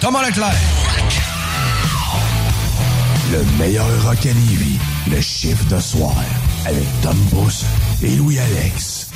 [0.00, 0.54] Thomas Leclerc.
[3.32, 4.78] Le meilleur rock à Lévis,
[5.10, 6.14] le chiffre de soir,
[6.66, 7.64] avec Tom Bus
[8.02, 9.08] et Louis-Alex.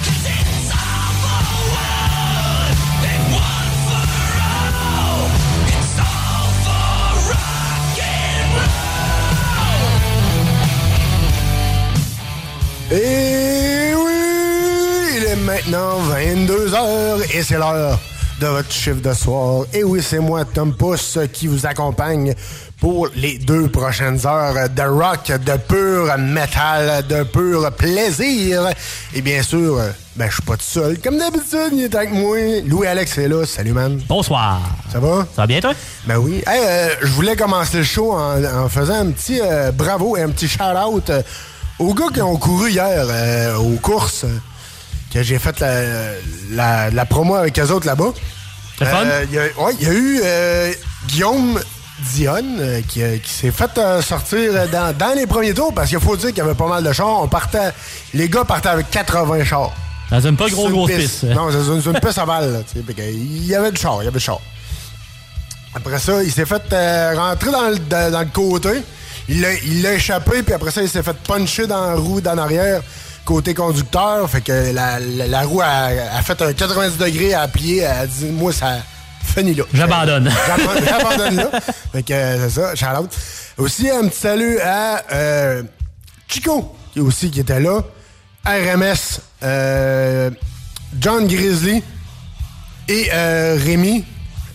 [12.91, 14.13] Et oui,
[15.17, 17.99] il est maintenant 22h et c'est l'heure
[18.45, 19.65] de votre chiffre de soir.
[19.73, 22.35] Et oui, c'est moi, Tom Pousse, qui vous accompagne
[22.79, 28.69] pour les deux prochaines heures de rock, de pur metal, de pur plaisir.
[29.15, 29.81] Et bien sûr,
[30.17, 30.99] ben, je suis pas tout seul.
[30.99, 32.37] Comme d'habitude, il est avec moi.
[32.67, 33.47] Louis-Alex est là.
[33.47, 33.99] Salut, man.
[34.07, 34.61] Bonsoir.
[34.93, 35.27] Ça va?
[35.35, 35.73] Ça va bien, toi?
[36.07, 36.43] Ben oui.
[36.47, 40.23] Hey, euh, je voulais commencer le show en, en faisant un petit euh, bravo et
[40.23, 41.23] un petit shout-out euh,
[41.79, 44.27] aux gars qui ont couru hier euh, aux courses.
[45.15, 45.83] Que j'ai fait la,
[46.51, 48.13] la, la promo avec eux autres là-bas.
[48.79, 49.05] C'est fun?
[49.07, 50.73] Euh, Il y, a- ouais, il y a eu euh,
[51.07, 51.61] Guillaume
[52.13, 55.89] Dionne euh, qui, euh, qui s'est fait euh, sortir dans, dans les premiers tours parce
[55.89, 57.23] qu'il faut dire qu'il y avait pas mal de chars.
[57.23, 57.71] On partait,
[58.13, 59.73] les gars partaient avec 80 chars.
[60.11, 61.21] Dans une pas gros grosse piste.
[61.21, 61.25] piste.
[61.25, 64.19] Non, c'est une, une piste à que Il y avait du char, il y avait
[64.19, 64.39] du char.
[65.75, 66.63] Après ça, il s'est fait
[67.17, 68.83] rentrer dans le, dans, dans le côté.
[69.29, 72.21] Il l'a il l'a échappé, puis après ça, il s'est fait puncher dans la roue
[72.21, 72.83] d'en arrière,
[73.25, 74.29] côté conducteur.
[74.31, 75.67] Fait que la, la- la roue a,
[76.17, 78.79] a fait un 90 degrés, a plié, elle a dit Moi, ça
[79.23, 79.65] finit là.
[79.73, 80.31] J'abandonne.
[80.87, 81.51] J'abandonne- là.
[81.93, 83.11] Fait que c'est ça, shout out.
[83.59, 85.63] Aussi, un petit salut à euh,
[86.29, 87.81] Chico, qui aussi qui était là.
[88.47, 90.31] RMS, euh,
[91.01, 91.83] John Grizzly
[92.89, 94.05] et euh, Rémi.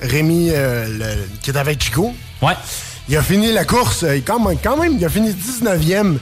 [0.01, 2.13] Rémi, euh, le- qui est avec Chico.
[2.41, 2.53] Ouais.
[3.09, 6.19] Il a fini la course, euh, quand même, quand même il a fini 19e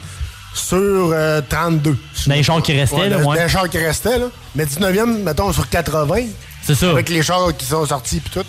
[0.57, 0.77] sur
[1.13, 1.97] euh, 32.
[2.27, 3.37] Dans les chars qui restaient, là, dans- ouais.
[3.37, 4.25] Dans les chars qui restaient, là.
[4.55, 6.15] Mais 19e, mettons, sur 80.
[6.63, 6.89] C'est ça.
[6.91, 8.45] Avec les chars qui sont sortis puis tout.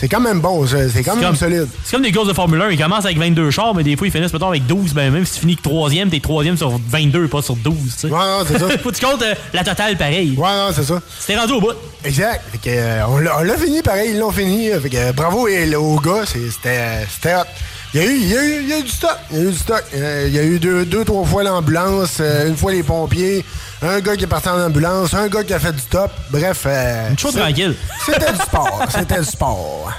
[0.00, 1.68] C'est quand même bon, c'est quand même comme, solide.
[1.84, 2.70] c'est comme des courses de Formule 1.
[2.70, 4.94] Ils commencent avec 22 chars, mais des fois, ils finissent, mettons, avec 12.
[4.94, 7.90] Ben, même si tu finis que 3e, t'es 3e sur 22, pas sur 12, tu
[7.90, 8.06] sais.
[8.06, 8.66] Ouais, non, c'est ça.
[8.82, 10.34] Faut que tu comptes euh, la totale pareil.
[10.38, 11.02] Ouais, non, c'est ça.
[11.18, 11.74] C'était rendu au bout.
[12.02, 12.42] Exact.
[12.50, 14.70] Fait que, euh, on l'a fini pareil, ils l'ont fini.
[14.80, 17.44] Fait que, euh, bravo et- aux gars, c'était hot.
[17.92, 19.16] Il y, a eu, il, y a eu, il y a eu du stock.
[19.32, 19.84] Il y a eu du stock.
[19.96, 23.44] Euh, il y a eu deux, deux trois fois l'ambulance, une fois les pompiers,
[23.82, 26.10] un gars qui est parti en ambulance, un gars qui a fait du top.
[26.30, 26.66] Bref.
[27.10, 27.74] Une chose tranquille.
[28.06, 28.82] C'était du sport.
[28.96, 29.89] C'était du sport.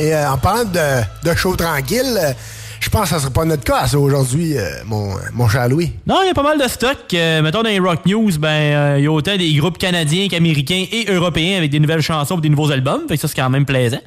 [0.00, 2.32] Et euh, en parlant de, de show tranquille, euh,
[2.80, 5.92] je pense que ça serait pas notre cas aujourd'hui, euh, mon, mon cher Louis.
[6.06, 6.96] Non, il y a pas mal de stock.
[7.12, 10.26] Euh, mettons dans les Rock News, ben euh, il y a autant des groupes canadiens
[10.28, 13.02] qu'américains et européens avec des nouvelles chansons et des nouveaux albums.
[13.08, 14.00] Fait que ça, c'est quand même plaisant.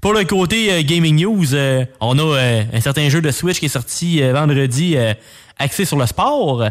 [0.00, 3.58] Pour le côté euh, Gaming News, euh, on a euh, un certain jeu de Switch
[3.58, 5.12] qui est sorti euh, vendredi euh,
[5.58, 6.64] axé sur le sport.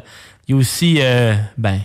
[0.47, 1.79] Il y a aussi, euh, ben,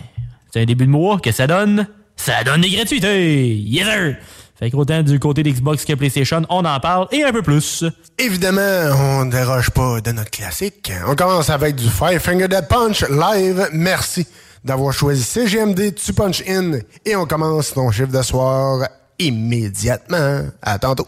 [0.51, 1.85] c'est un début de mois, que ça donne?
[2.15, 3.55] Ça donne des gratuités!
[3.57, 4.15] Yes sir!
[4.59, 7.85] Fait qu'autant du côté d'Xbox que PlayStation, on en parle et un peu plus.
[8.17, 10.91] Évidemment, on ne déroge pas de notre classique.
[11.07, 13.69] On commence avec du Five Finger Dead Punch live.
[13.71, 14.27] Merci
[14.65, 16.79] d'avoir choisi CGMD Tu Punch In.
[17.05, 18.85] Et on commence ton chiffre de soir
[19.17, 20.41] immédiatement.
[20.61, 21.07] À tantôt.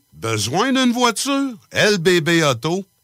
[0.21, 1.57] Besoin d'une voiture?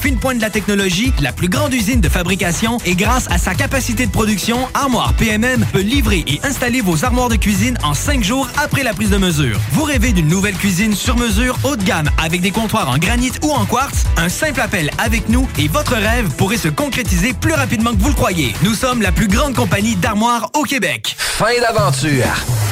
[0.00, 3.54] fine pointe de la technologie, la plus grande usine de fabrication et grâce à sa
[3.54, 8.24] capacité de production, Armoire PMM peut livrer et installer vos armoires de cuisine en cinq
[8.24, 9.58] jours après la prise de mesure.
[9.72, 13.32] Vous rêvez d'une nouvelle cuisine sur mesure haut de gamme avec des comptoirs en granit
[13.42, 14.04] ou en quartz?
[14.16, 18.08] Un simple appel avec nous et votre rêve pourrait se concrétiser plus rapidement que vous
[18.08, 18.54] le croyez.
[18.62, 21.14] Nous sommes la plus grande compagnie d'armoires au Québec.
[21.18, 22.69] Fin d'aventure!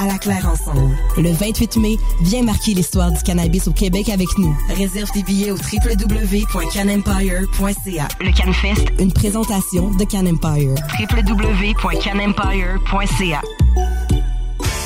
[0.00, 0.96] À la Claire ensemble.
[1.16, 4.56] Le 28 mai, viens marquer l'histoire du cannabis au Québec avec nous.
[4.76, 8.08] Réserve tes billets au www.canempire.ca.
[8.20, 10.76] le CanFest, Une présentation de Can Empire.
[11.00, 13.40] www.canempire.ca.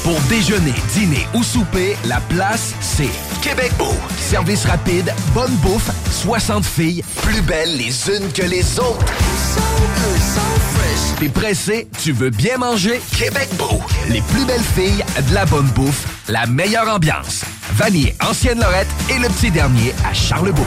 [0.02, 3.10] Pour déjeuner, dîner ou souper, la place, c'est
[3.42, 3.92] Québec Beau.
[4.18, 9.04] Service rapide, bonne bouffe, 60 filles, plus belles les unes que les autres.
[11.18, 13.00] T'es pressé, tu veux bien manger?
[13.16, 13.80] Québec Beau.
[14.08, 17.42] Les plus belles filles, de la bonne bouffe, la meilleure ambiance.
[17.74, 20.66] Vanier, Ancienne Lorette et le petit dernier à Charlebourg.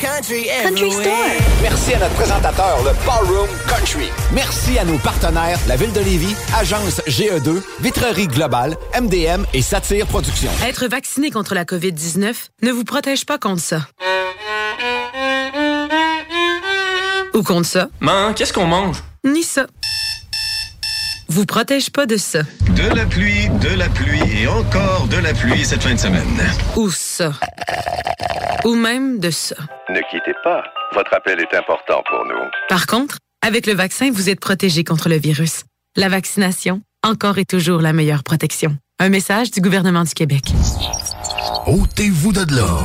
[0.00, 0.46] Country.
[0.92, 1.12] Store.
[1.60, 4.08] Merci à notre présentateur, le Ballroom Country.
[4.32, 10.06] Merci à nos partenaires, la Ville de Lévis, Agence GE2, Vitrerie Globale, MDM et Satire
[10.06, 10.50] Productions.
[10.66, 13.86] Être vacciné contre la COVID-19 ne vous protège pas contre ça.
[17.34, 17.88] Ou contre ça.
[18.00, 19.02] Man, qu'est-ce qu'on mange?
[19.24, 19.66] Ni ça.
[21.30, 22.40] Vous protège pas de ça.
[22.74, 26.26] De la pluie, de la pluie et encore de la pluie cette fin de semaine.
[26.74, 27.32] Ou ça.
[28.64, 29.54] Ou même de ça.
[29.90, 30.64] Ne quittez pas.
[30.92, 32.50] Votre appel est important pour nous.
[32.68, 35.62] Par contre, avec le vaccin, vous êtes protégé contre le virus.
[35.96, 38.76] La vaccination, encore et toujours la meilleure protection.
[38.98, 40.42] Un message du gouvernement du Québec.
[41.64, 42.76] Ôtez-vous de là.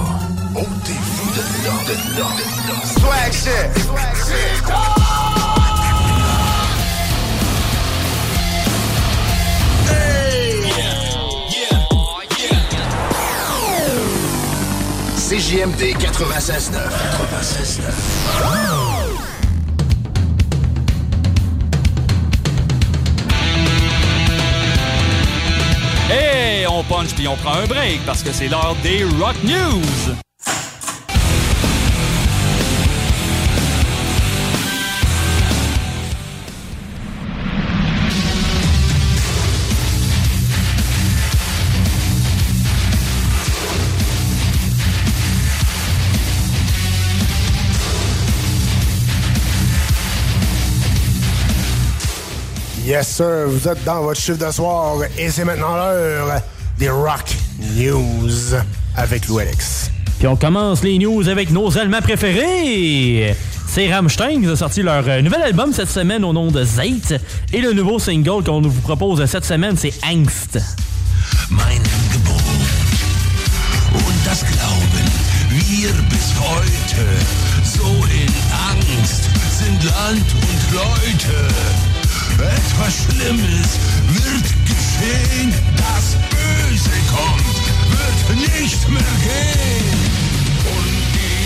[0.53, 2.27] Ôtez-vous de là.
[2.83, 3.83] Swag shit.
[3.83, 4.94] Swag shit.
[15.35, 16.71] CJMD 96.9.
[16.71, 17.81] 96.9.
[26.09, 30.15] Hey, on punch puis on prend un break parce que c'est l'heure des Rock News.
[52.85, 53.47] Yes, sir.
[53.47, 56.39] Vous êtes dans votre chiffre de soir et c'est maintenant l'heure
[56.77, 57.35] des Rock
[57.75, 58.29] News
[58.95, 59.89] avec Lou Alex.
[60.19, 63.35] Puis on commence les news avec nos Allemands préférés.
[63.67, 67.19] C'est Rammstein qui a sorti leur euh, nouvel album cette semaine au nom de Zeit.
[67.51, 70.59] Et le nouveau single qu'on vous propose cette semaine, c'est Angst.
[71.49, 71.81] Mein
[72.13, 72.37] Gebot
[73.95, 75.09] und das Glauben,
[75.49, 77.03] wir bis heute
[77.63, 78.31] so in
[78.69, 79.23] Angst
[79.57, 81.94] sind Land und Leute.
[82.39, 86.17] Etwas Schlimmes wird geschehen, das
[88.35, 89.99] nicht mehr gehen.
[90.65, 91.45] Und die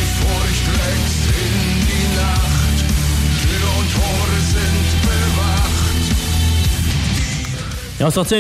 [1.28, 2.80] in die Nacht,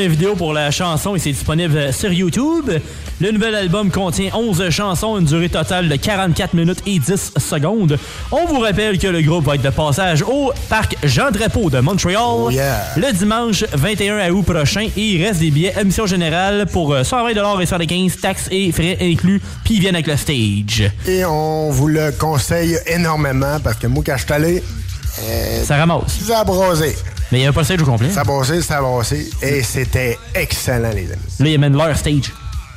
[0.05, 2.71] une vidéo pour la chanson et c'est disponible sur YouTube.
[3.21, 7.97] Le nouvel album contient 11 chansons, une durée totale de 44 minutes et 10 secondes.
[8.31, 11.79] On vous rappelle que le groupe va être de passage au parc Jean Drapeau de
[11.81, 12.29] Montréal
[12.95, 17.59] le dimanche 21 août prochain et il reste des billets émission générale pour euh, 120
[17.59, 20.89] et 75 taxes et frais inclus, puis ils viennent avec le stage.
[21.05, 24.63] Et on vous le conseille énormément parce que moi, quand je suis allé,
[25.23, 26.19] euh, Ça ramasse.
[26.25, 26.45] ça a.
[27.31, 28.09] Mais il n'y a pas le stage au complet.
[28.09, 29.01] Ça a ça a.
[29.45, 31.21] Et c'était excellent, les amis.
[31.39, 32.31] Là, ils amènent leur stage.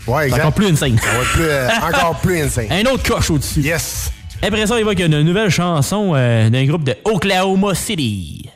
[0.06, 0.40] Ouais, exact.
[0.40, 0.98] encore plus insane.
[0.98, 2.66] Ça va être plus, euh, encore plus insane.
[2.70, 3.60] Un autre coche au-dessus.
[3.60, 4.10] Yes.
[4.42, 7.74] Après ça, il va qu'il y a une nouvelle chanson euh, d'un groupe de Oklahoma
[7.74, 8.48] City.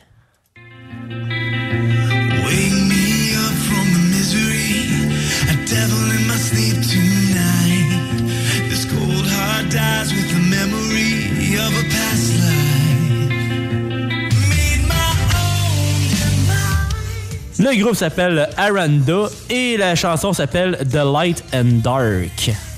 [17.69, 22.76] Le groupe s'appelle Aranda et la chanson s'appelle The Light and Dark.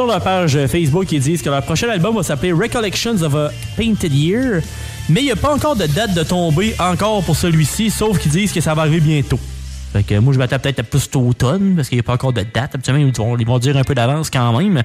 [0.00, 3.50] Sur leur page Facebook, ils disent que leur prochain album va s'appeler Recollections of a
[3.76, 4.62] Painted Year,
[5.10, 8.30] mais il n'y a pas encore de date de tombée encore pour celui-ci, sauf qu'ils
[8.30, 9.38] disent que ça va arriver bientôt.
[9.92, 12.32] Fait que moi, je m'attends peut-être à plus automne, parce qu'il n'y a pas encore
[12.32, 12.76] de date.
[12.76, 14.82] Habituellement, ils vont, ils vont dire un peu d'avance quand même.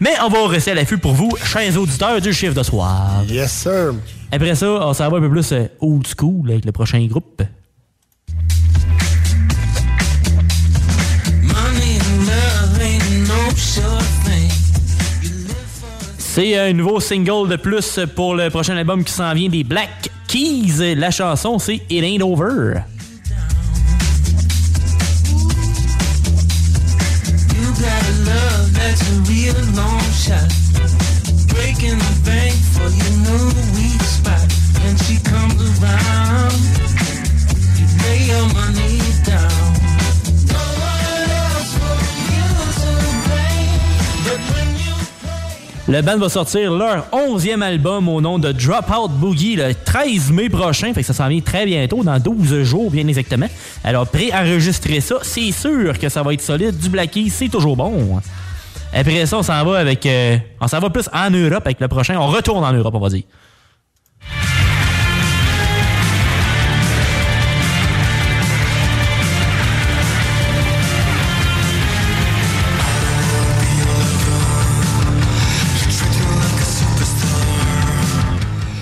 [0.00, 3.22] Mais on va rester à l'affût pour vous, chers auditeurs du chiffre de soir.
[3.28, 3.94] Yes, sir.
[4.32, 7.40] Après ça, on s'en va un peu plus euh, old school avec le prochain groupe.
[16.36, 20.10] C'est un nouveau single de plus pour le prochain album qui s'en vient des Black
[20.28, 20.94] Keys.
[20.94, 22.82] La chanson, c'est It Ain't Over.
[45.88, 50.48] Le band va sortir leur 11e album au nom de Dropout Boogie le 13 mai
[50.48, 50.92] prochain.
[50.92, 53.46] Fait que ça s'en vient très bientôt, dans 12 jours bien exactement.
[53.84, 56.76] Alors, pré-enregistrer ça, c'est sûr que ça va être solide.
[56.76, 58.20] Du Black c'est toujours bon.
[58.92, 60.04] Après ça, on s'en va avec...
[60.06, 62.16] euh, on s'en va plus en Europe avec le prochain.
[62.18, 63.22] On retourne en Europe, on va dire.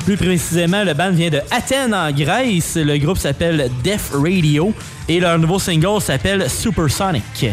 [0.04, 2.76] Plus précisément, le band vient de Athènes en Grèce.
[2.76, 4.74] Le groupe s'appelle Def Radio
[5.08, 7.46] et leur nouveau single s'appelle Supersonic.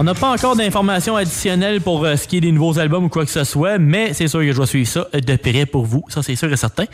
[0.00, 3.08] On n'a pas encore d'informations additionnelles pour euh, ce qui est des nouveaux albums ou
[3.10, 5.84] quoi que ce soit, mais c'est sûr que je vais suivre ça de près pour
[5.84, 6.02] vous.
[6.08, 6.86] Ça, c'est sûr et certain.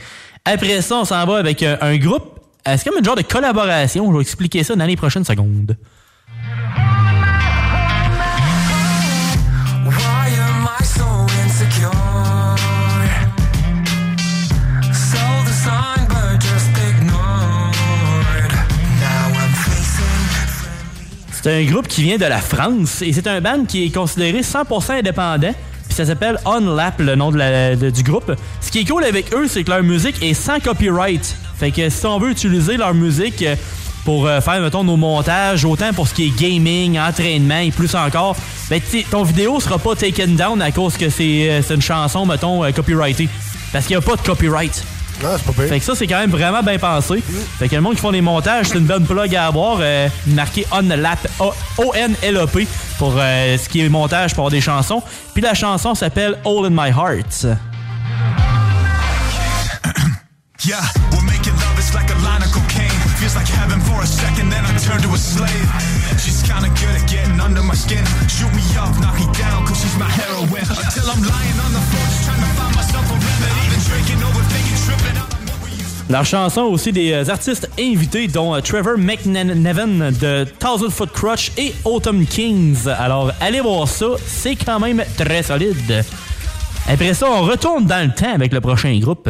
[0.44, 2.40] Après ça, on s'en va avec euh, un groupe.
[2.66, 4.10] Euh, C'est comme un genre de collaboration.
[4.10, 5.76] Je vais expliquer ça dans les prochaines secondes.
[21.46, 24.40] C'est un groupe qui vient de la France et c'est un band qui est considéré
[24.40, 25.54] 100% indépendant.
[25.86, 28.32] Puis ça s'appelle Unlap, le nom du groupe.
[28.60, 31.36] Ce qui est cool avec eux, c'est que leur musique est sans copyright.
[31.56, 33.54] Fait que si on veut utiliser leur musique euh,
[34.04, 37.94] pour euh, faire, mettons, nos montages, autant pour ce qui est gaming, entraînement et plus
[37.94, 38.34] encore,
[38.68, 42.62] ben, ton vidéo sera pas taken down à cause que c'est euh, une chanson, mettons,
[42.72, 43.28] copyrightée.
[43.72, 44.84] Parce qu'il n'y a pas de copyright.
[45.22, 45.68] Non, c'est pas pire.
[45.68, 47.22] Fait que ça, c'est quand même vraiment bien pensé.
[47.58, 49.78] Fait que le monde qui font les montages, c'est une bonne plug à avoir.
[49.80, 51.26] euh, marqué Unlap,
[51.78, 52.66] O-N-L-A-P,
[52.98, 55.02] pour euh, ce qui est montage pour avoir des chansons.
[55.32, 57.46] Puis la chanson s'appelle All in My Heart.
[60.64, 62.90] Yeah, we're making love, it's like a line of cocaine.
[63.22, 65.68] Feels like heaven for a second, then I turn to a slave.
[66.18, 68.02] She's kinda good at getting under my skin.
[68.26, 70.66] Shoot me up, knock me down, cause she's my heroine.
[70.66, 73.62] Until I'm lying on the floor, just trying to find myself a remedy.
[73.70, 74.65] Been drinking, overthinking.
[76.08, 81.50] Leur chanson aussi des euh, artistes invités, dont euh, Trevor McNevin de Thousand Foot Crutch
[81.58, 82.86] et Autumn Kings.
[82.86, 86.04] Alors, allez voir ça, c'est quand même très solide.
[86.88, 89.28] Après ça, on retourne dans le temps avec le prochain groupe.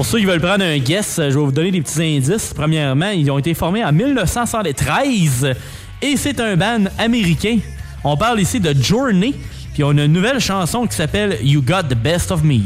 [0.00, 2.54] Pour ceux qui veulent prendre un guess, je vais vous donner des petits indices.
[2.54, 5.54] Premièrement, ils ont été formés en 1973
[6.00, 7.58] et c'est un band américain.
[8.02, 9.34] On parle ici de Journey,
[9.74, 12.60] puis on a une nouvelle chanson qui s'appelle You Got the Best of Me.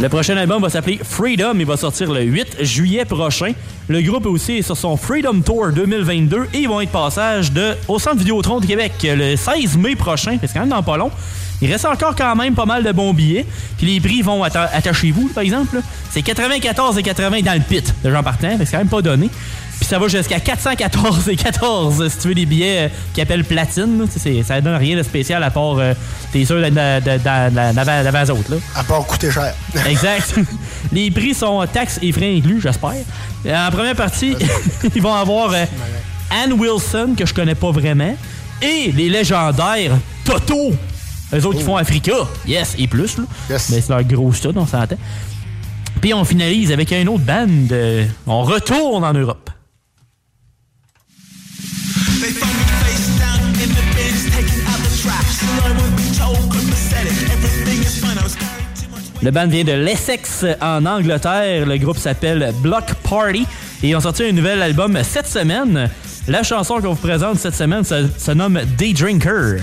[0.00, 1.54] Le prochain album va s'appeler Freedom.
[1.58, 3.52] Il va sortir le 8 juillet prochain.
[3.88, 7.98] Le groupe aussi sur son Freedom Tour 2022 et ils vont être passage de, au
[7.98, 10.38] Centre Vidéotron de Québec le 16 mai prochain.
[10.40, 11.10] C'est quand même dans pas long.
[11.60, 13.44] Il reste encore quand même pas mal de bons billets.
[13.76, 15.80] Puis les prix vont atta- attachez-vous, par exemple.
[16.10, 19.28] C'est 94,80 dans le pit de Jean que C'est quand même pas donné.
[19.78, 24.06] Puis ça va jusqu'à 414,14 si tu veux des billets euh, qui appellent platine.
[24.44, 25.94] Ça donne rien de spécial à part euh,
[26.32, 28.50] t'es sûr devant les autres.
[28.50, 28.56] Là.
[28.74, 29.54] À part coûter cher.
[29.88, 30.34] Exact.
[30.92, 32.94] Les prix sont taxes et frais inclus, j'espère.
[33.46, 34.34] Euh, En première partie,
[34.94, 35.64] ils vont avoir euh,
[36.30, 38.14] Ann Wilson, que je connais pas vraiment,
[38.60, 39.92] et les légendaires
[40.24, 40.72] Toto.
[41.34, 42.12] Eux autres qui font Africa.
[42.46, 43.16] Yes, et plus.
[43.18, 43.24] Là.
[43.50, 44.96] Mais c'est leur gros stud, on s'entend.
[46.00, 47.46] Puis on finalise avec un autre band.
[47.70, 49.50] euh, on retourne en Europe.
[59.20, 61.66] Le band vient de l'Essex en Angleterre.
[61.66, 63.46] Le groupe s'appelle Block Party
[63.82, 65.90] et ils ont sorti un nouvel album cette semaine.
[66.28, 69.60] La chanson qu'on vous présente cette semaine se, nomme Day Drinker.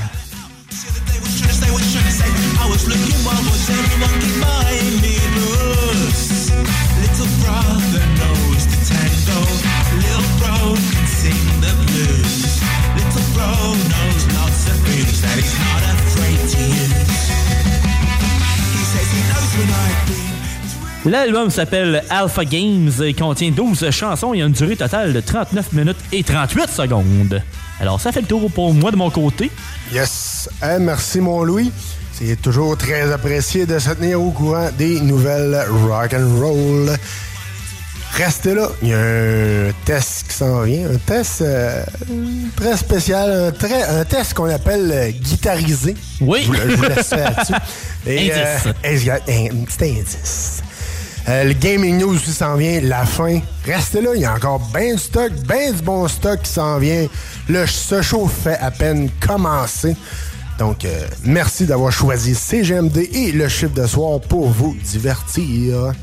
[21.06, 25.74] L'album s'appelle Alpha Games et contient 12 chansons et a une durée totale de 39
[25.74, 27.42] minutes et 38 secondes.
[27.80, 29.52] Alors ça fait le tour pour moi de mon côté.
[29.94, 30.50] Yes.
[30.64, 31.72] Eh, merci, mon Louis.
[32.14, 36.90] C'est toujours très apprécié de se tenir au courant des nouvelles rock and roll.
[38.14, 41.84] Restez là, il y a un test qui s'en vient, un test euh,
[42.56, 45.96] très spécial, un, très- un test qu'on appelle euh, guitarisé.
[46.22, 46.40] Oui.
[46.44, 47.54] Je vous, le- je vous laisse là-dessus.
[48.08, 48.38] Et, Indice.
[48.68, 50.64] euh, exact, un petit indice.
[51.28, 53.40] Euh, le Gaming News aussi s'en vient, la fin.
[53.66, 56.78] Restez là, il y a encore bien du stock, bien du bon stock qui s'en
[56.78, 57.08] vient.
[57.50, 59.96] Le, ce show fait à peine commencer.
[60.60, 65.94] Donc, euh, merci d'avoir choisi CGMD et le chiffre de soir pour vous divertir.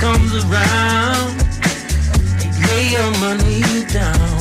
[0.00, 1.36] Comes around,
[2.68, 3.60] lay your money
[3.92, 4.40] down.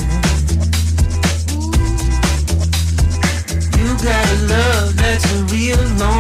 [3.76, 6.19] You got a love that's a real long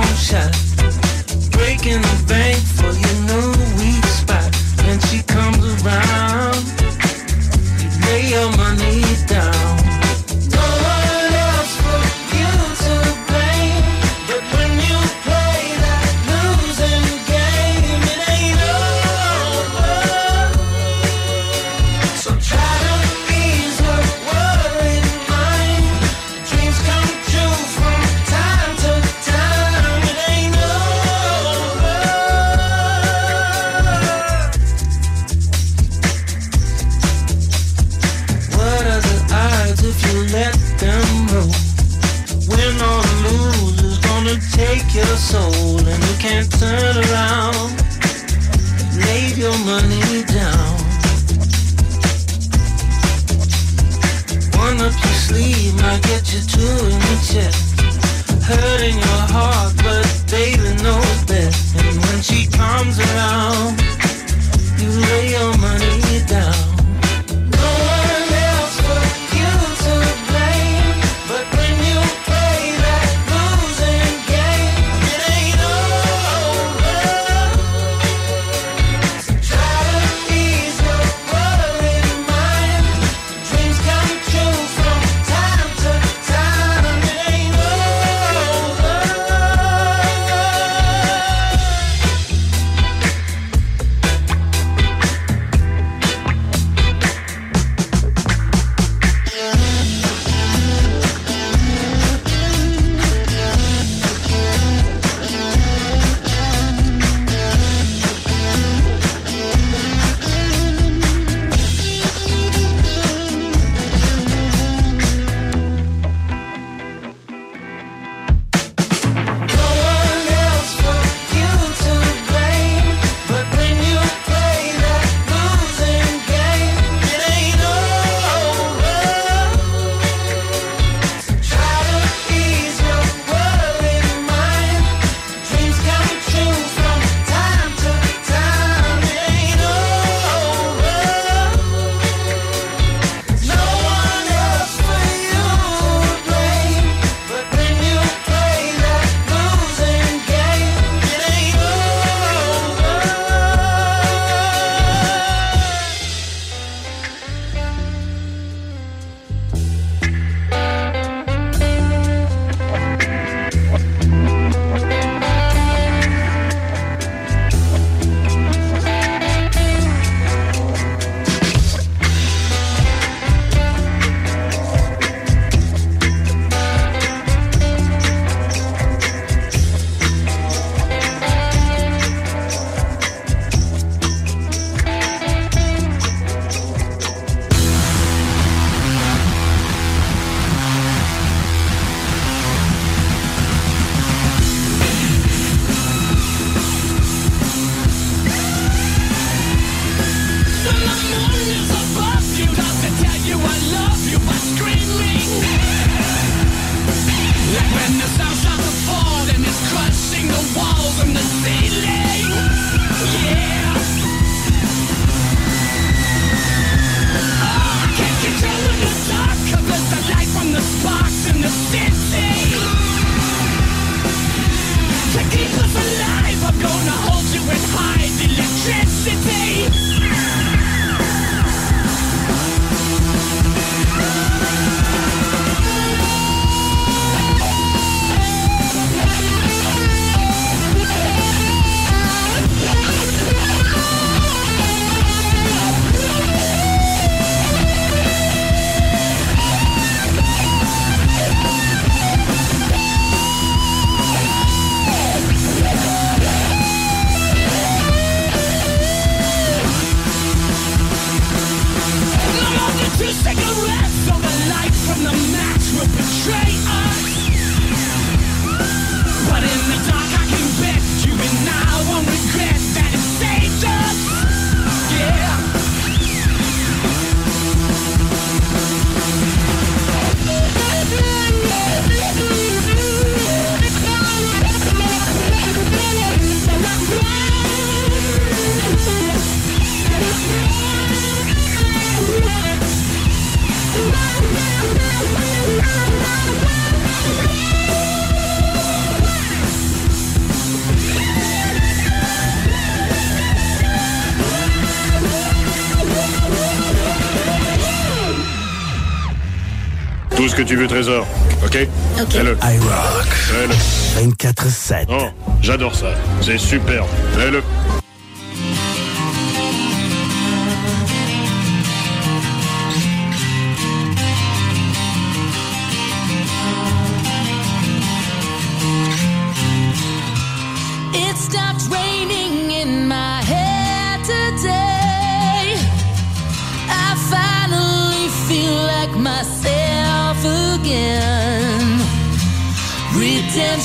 [310.49, 311.05] tu veux, Trésor.
[311.45, 311.67] OK?
[312.01, 312.11] OK.
[312.11, 312.35] Fais-le.
[312.41, 313.05] I rock.
[313.05, 314.07] Fais-le.
[314.09, 314.85] 24-7.
[314.89, 315.09] Oh,
[315.43, 315.93] j'adore ça.
[316.21, 316.87] C'est superbe.
[317.15, 317.43] Fais-le.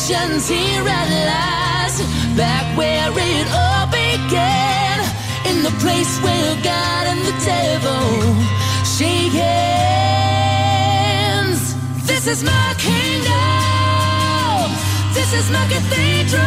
[0.06, 2.04] Here at last,
[2.36, 5.00] back where it all began.
[5.48, 8.36] In the place where God and the devil
[8.84, 9.64] shake hands.
[12.04, 13.32] This is my kingdom.
[15.14, 16.42] This is my cathedral.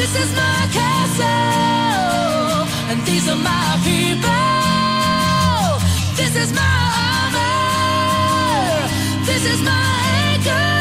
[0.00, 2.64] This is my castle.
[2.88, 4.24] And these are my people.
[6.16, 6.76] This is my
[7.12, 8.88] armor.
[9.26, 9.84] This is my
[10.32, 10.75] anchor.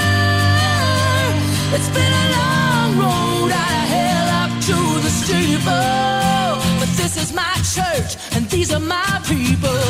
[1.78, 6.54] It's been a long road out of hell up to the steeple.
[6.80, 9.82] But this is my church, and these are my people.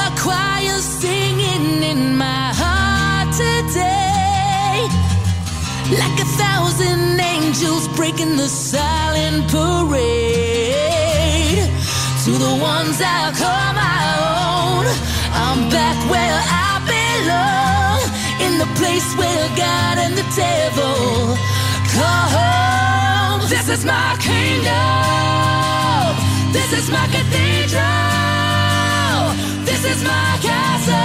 [0.00, 4.88] A choir singing in my heart today.
[6.00, 10.55] Like a thousand angels breaking the silent parade.
[12.36, 14.84] The ones I call my own,
[15.32, 18.04] I'm back where I belong.
[18.44, 21.32] In the place where God and the devil
[21.96, 23.40] call home.
[23.48, 24.76] This is my kingdom.
[26.52, 27.80] This is my cathedral.
[29.64, 31.00] This is my castle.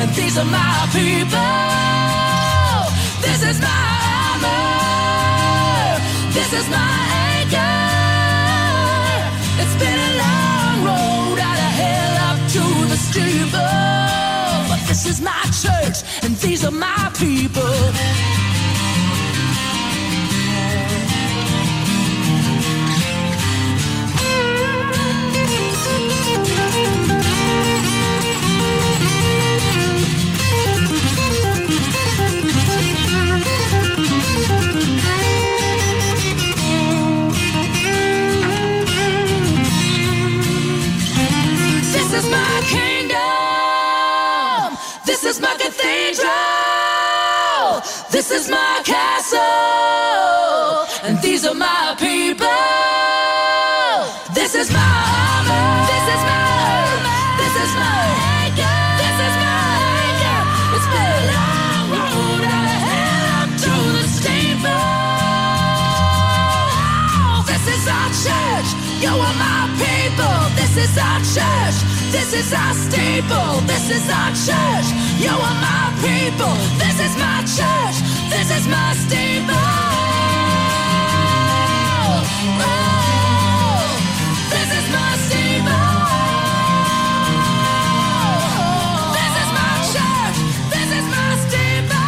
[0.00, 1.36] And these are my people.
[3.20, 3.84] This is my
[4.24, 6.00] armor.
[6.32, 7.15] This is my.
[9.58, 13.60] It's been a long road out of hell up to the steeple.
[14.70, 18.35] But this is my church, and these are my people.
[45.86, 47.82] Cathedral.
[48.10, 49.38] This is my castle.
[51.04, 52.46] And these are my people.
[54.34, 55.86] This is my armor.
[55.90, 56.34] This is my.
[57.40, 58.02] This is my
[58.42, 58.82] anchor.
[60.74, 62.42] It's been a long road
[63.62, 64.86] to the steeple.
[67.22, 68.68] Oh, this is our church.
[69.02, 70.38] You are my people.
[70.58, 71.76] This is our church.
[72.10, 73.60] This is our staple.
[73.66, 75.05] This is our church.
[75.18, 76.54] You are my people.
[76.78, 77.96] This is my church.
[78.28, 79.56] This is my steeple.
[84.52, 85.10] This is my
[89.92, 90.38] church.
[90.74, 92.06] This is my steeple.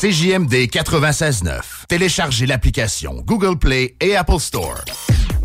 [0.00, 1.60] CJMD 96.9.
[1.88, 4.78] Téléchargez l'application Google Play et Apple Store.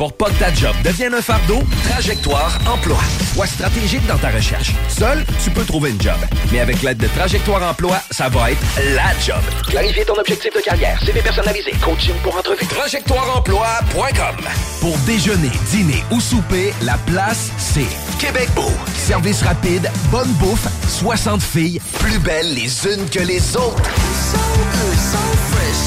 [0.00, 1.58] Pour pas que ta job devienne un fardeau,
[1.90, 2.96] Trajectoire Emploi.
[3.34, 4.72] Sois stratégique dans ta recherche.
[4.88, 6.16] Seul, tu peux trouver une job.
[6.50, 8.62] Mais avec l'aide de Trajectoire Emploi, ça va être
[8.94, 9.42] la job.
[9.68, 12.64] Clarifier ton objectif de carrière, CV personnalisé, coaching pour entrevue.
[12.64, 14.36] TrajectoireEmploi.com
[14.80, 17.84] Pour déjeuner, dîner ou souper, la place, c'est
[18.18, 18.72] Québec Beau.
[18.96, 23.82] Service rapide, bonne bouffe, 60 filles, plus belles les unes que les autres.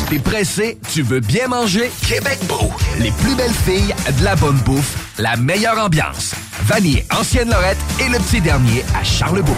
[0.09, 1.91] T'es pressé, tu veux bien manger?
[2.07, 2.71] Québec Beau.
[2.99, 6.33] Les plus belles filles, de la bonne bouffe, la meilleure ambiance.
[6.63, 9.57] Vanier, Ancienne Lorette et le petit dernier à Charlebourg.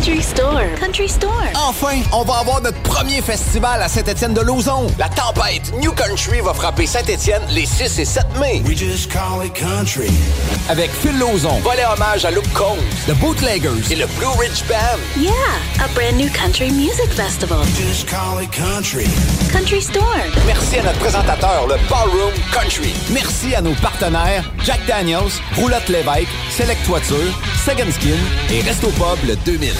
[0.01, 0.75] Country Store.
[0.79, 1.43] Country Store.
[1.53, 4.87] Enfin, on va avoir notre premier festival à Saint-Étienne de Lauzon.
[4.97, 8.63] La tempête New Country va frapper Saint-Étienne les 6 et 7 mai.
[8.65, 10.09] We just call it country.
[10.69, 14.97] Avec Phil Lauzon, volet hommage à Luke Combs, The Bootleggers et le Blue Ridge Band.
[15.21, 15.31] Yeah,
[15.85, 17.59] a brand new country music festival.
[17.77, 19.05] Just call it country.
[19.51, 20.17] Country Store.
[20.47, 22.95] Merci à notre présentateur, le Ballroom Country.
[23.11, 28.17] Merci à nos partenaires Jack Daniels, Roulotte Lévesque, Select Toiture, Second Skin
[28.49, 29.71] et Resto Pub le 2000.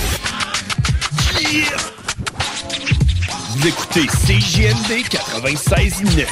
[3.50, 6.26] Vous écoutez CJMD 96.9.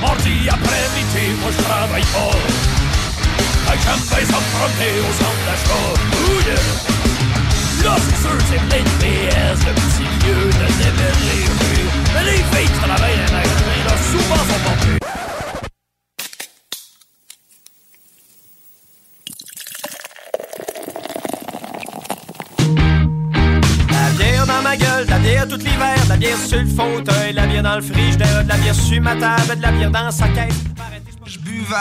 [0.00, 2.36] Mardi après-midi, moi je travaille pas.
[3.82, 5.86] J'aime bien s'affronter au centre d'achat.
[7.84, 11.44] Là, c'est sûr, c'est plein de PS, le petit vieux de déménager.
[12.14, 14.76] Mais les filles travaillent magasins, là, souvent sont pas
[24.50, 27.36] dans ma gueule, de la bière tout l'hiver, de la bière sur le fauteuil, de
[27.36, 30.10] la bière dans le frigidaire, de la bière sur ma table, de la bière dans
[30.10, 30.54] sa caisse.
[31.26, 31.76] Je buvais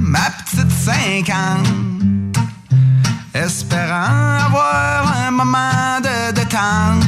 [0.00, 2.36] ma petite 50,
[3.34, 7.04] espérant avoir un moment de détente.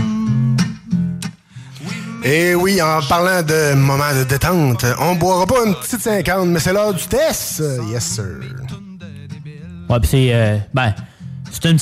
[2.22, 6.60] Et oui, en parlant de moment de détente, on boira pas une petite 50, mais
[6.60, 7.62] c'est l'heure du test.
[7.90, 8.24] Yes, sir.
[9.88, 10.30] Ouais, pis c'est.
[10.32, 10.94] euh, ben.
[11.52, 11.78] C'est une,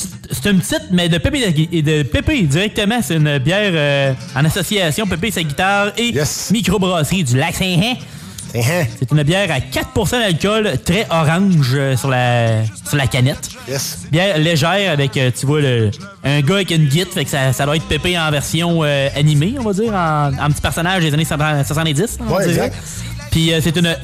[0.51, 2.99] une petite, mais de Pépé, et de Pépé directement.
[3.01, 6.13] C'est une bière euh, en association Pépé sa guitare et
[6.51, 7.97] microbrasserie du Lac Saint-Hen.
[8.51, 13.47] C'est une bière à 4% d'alcool, très orange euh, sur la, sur la canette.
[14.11, 15.91] Bière légère avec, euh, tu vois, le,
[16.23, 19.07] un gars avec une guitare, fait que ça, ça doit être Pépé en version euh,
[19.15, 22.17] animée, on va dire, en, en petit personnage des années 70.
[22.27, 22.75] on Ouais, exact.
[23.31, 23.95] Puis c'est une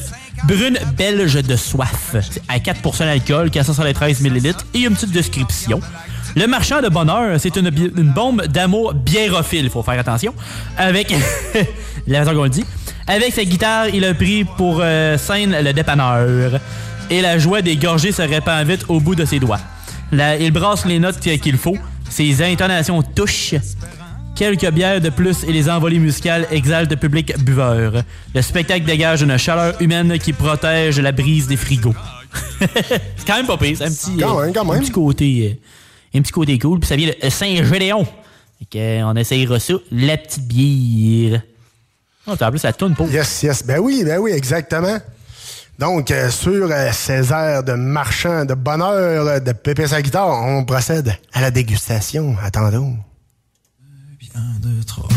[0.44, 2.16] brune belge de soif.
[2.48, 4.54] À 4% d'alcool, 413 ml.
[4.74, 5.80] Et une petite description.
[6.36, 10.34] Le marchand de bonheur, c'est une, bombe d'amour biérophile, faut faire attention.
[10.78, 11.14] Avec.
[12.08, 12.66] la façon qu'on le dit.
[13.08, 16.60] Avec sa guitare, il a pris pour euh, scène le dépanneur.
[17.10, 19.60] Et la joie des gorgées se répand vite au bout de ses doigts.
[20.12, 21.78] Il brasse les notes qu'il faut.
[22.10, 23.56] Ses intonations touchent.
[24.36, 28.04] Quelques bières de plus et les envolées musicales exaltent le public buveur.
[28.34, 31.96] Le spectacle dégage une chaleur humaine qui protège la brise des frigos.
[32.60, 35.58] c'est quand même pas pire, c'est un petit, Quand même, quand un petit côté,
[36.14, 36.80] euh, un petit côté cool.
[36.82, 38.06] Puis ça vient de Saint-Gédéon.
[38.76, 41.42] Euh, on essayera ça, la petite bière.
[42.28, 43.06] Oh, en plus, ça tourne pas.
[43.06, 43.66] Yes, yes.
[43.66, 44.98] Ben oui, ben oui, exactement.
[45.78, 50.66] Donc, euh, sur euh, ces airs de marchand de bonheur de Pépé sa guitare, on
[50.66, 52.36] procède à la dégustation.
[52.44, 52.96] Attendons.
[54.36, 55.08] Un, deux, trois.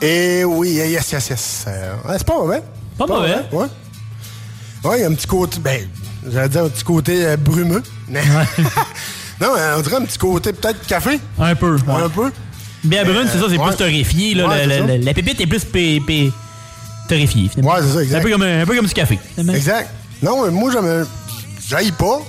[0.00, 1.64] Et oui, yes, yes, yes.
[1.68, 2.62] Euh, c'est pas mauvais.
[2.96, 3.36] Pas mauvais.
[3.52, 3.66] Ouais.
[4.84, 5.88] Ouais, il y a un petit côté, ben,
[6.30, 7.82] j'allais dire un petit côté euh, brumeux.
[8.08, 8.22] Mais-
[9.40, 11.18] non, euh, on dirait un petit côté peut-être café.
[11.38, 11.74] Un peu.
[11.74, 12.30] Ouais, un peu.
[12.84, 13.66] Bien brune, c'est ça, c'est ouais.
[13.66, 14.34] plus torréfié.
[14.34, 15.64] Là, Ouais, la pépite est plus
[17.08, 17.48] torréfiée.
[17.48, 17.74] finalement.
[17.74, 18.18] Ouais, c'est ça, exact.
[18.20, 19.18] Un peu comme, un peu comme du café.
[19.34, 19.54] finalement.
[19.54, 19.90] Exact.
[20.22, 21.06] Non, euh, moi, j'aime.
[21.68, 22.20] J'aille pas.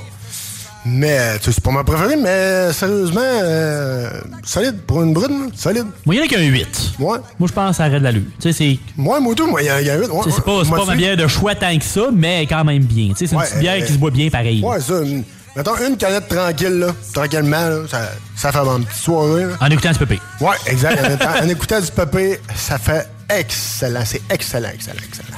[0.91, 4.09] Mais, tu sais, c'est pas ma préférée, mais sérieusement, euh,
[4.43, 5.85] solide pour une brune, solide.
[6.05, 6.67] Moi, il y en a qu'un 8.
[6.99, 7.17] Ouais.
[7.37, 7.77] Moi, je pense.
[7.77, 8.79] Tu sais, c'est.
[8.97, 10.07] Moi, moi, tout, moi, il y, a- un 8.
[10.09, 12.83] Ouais, C'est pas, c'est pas ma bière de choix tant que ça, mais quand même
[12.83, 13.09] bien.
[13.09, 14.63] Tu sais, C'est une petite bière euh, qui se boit bien pareil.
[14.63, 15.01] Ouais, ça.
[15.01, 15.23] une-
[15.55, 16.87] mettons une canette tranquille, là.
[17.13, 17.77] Tranquillement, là.
[17.89, 19.53] Ça, ça fait une petite soirée, là.
[19.61, 20.19] En écoutant du pépé.
[20.41, 21.21] Ouais, exact.
[21.23, 24.03] En, en écoutant du pépé, ça fait excellent.
[24.05, 25.37] C'est excellent, excellent, excellent.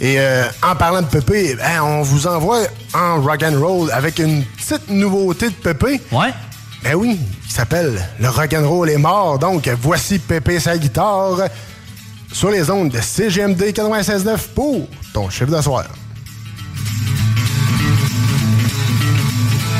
[0.00, 2.62] Et euh, en parlant de pépé, ben, on vous envoie
[2.94, 6.00] en rock and roll avec une petite nouveauté de pépé.
[6.10, 6.32] Ouais.
[6.82, 9.38] Ben oui, qui s'appelle Le rock and roll est mort.
[9.38, 11.38] Donc voici Pépé sa guitare
[12.32, 15.84] sur les ondes de CGMD 96.9 pour ton chiffre de soir.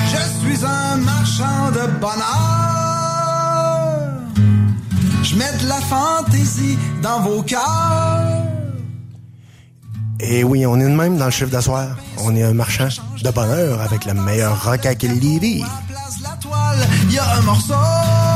[0.06, 2.14] Je suis un marchand de bonheur.
[5.22, 8.33] Je mets de la fantaisie dans vos cœurs.
[10.20, 11.96] Et oui, on est de même dans le chiffre de soir.
[12.18, 12.88] On est un marchand
[13.22, 15.62] de bonheur avec le meilleur rock à Lévis.
[16.22, 16.36] La
[17.10, 18.33] il.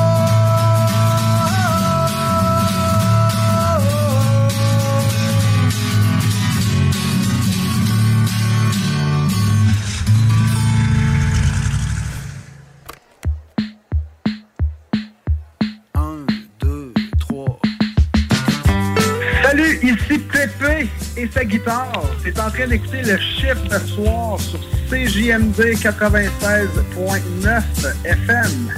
[21.19, 22.03] Et sa guitare.
[22.23, 27.63] T'es en train d'écouter le chiffre de soir sur CJMD 96.9
[28.05, 28.73] FM.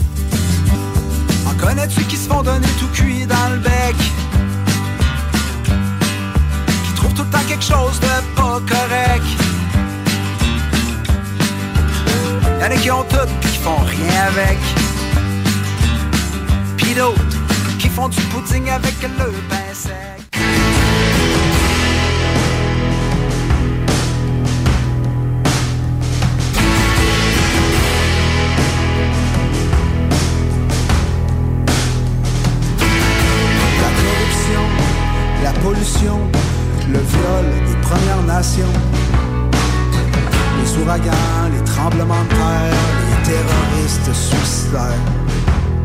[1.47, 3.97] En connais-tu qui se font donner tout cuit dans le bec?
[6.87, 9.25] Qui trouvent tout le temps quelque chose de pas correct?
[12.61, 14.59] Y'en a qui ont tout pis qui font rien avec.
[16.77, 17.39] Pis d'autres
[17.79, 20.20] qui font du pudding avec le pain sec.
[36.03, 38.73] Le viol des Premières Nations.
[40.59, 42.75] Les ouragans, les tremblements de terre,
[43.09, 45.05] les terroristes suicidaires.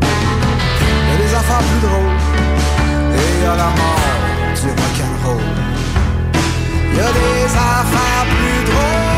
[0.00, 2.18] Il y a des affaires plus drôles
[3.14, 4.06] et il y a la mort
[4.54, 5.42] du rock'n'roll.
[6.90, 9.15] Il y a des affaires plus drôles.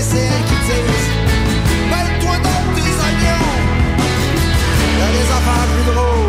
[0.00, 1.10] Imbéciles qui disent
[1.90, 2.74] Mêle-toi donc
[5.30, 6.19] affaires plus drôles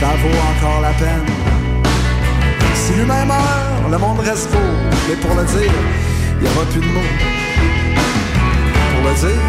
[0.00, 1.26] Ça vaut encore la peine.
[2.74, 4.58] Si l'humain meurt, le monde reste beau.
[5.06, 5.74] Mais pour le dire,
[6.36, 7.12] il n'y aura plus de mots.
[8.92, 9.42] Pour le dire,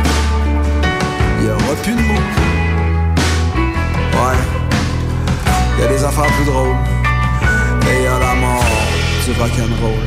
[1.37, 2.27] il n'y aura plus de mots.
[4.19, 4.39] Ouais.
[5.77, 6.75] Il y a des affaires plus drôles.
[7.89, 8.65] Et il y a la mort
[9.25, 10.03] du rock'n'roll.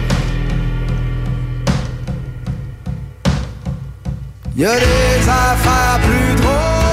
[4.57, 6.84] Il y a des affaires plus drôles.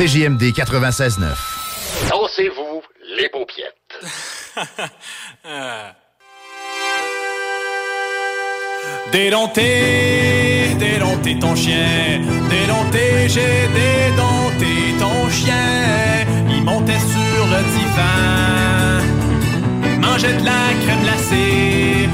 [0.00, 1.36] CJMD 96.9.
[2.08, 2.80] Dansez-vous
[3.18, 3.74] les paupiètes.
[9.12, 16.24] Dédompté, dédompté ton chien, dédompté, j'ai dédompté ton chien.
[16.48, 19.04] Il montait sur le divan,
[20.00, 22.08] mangeait de la crème glacée.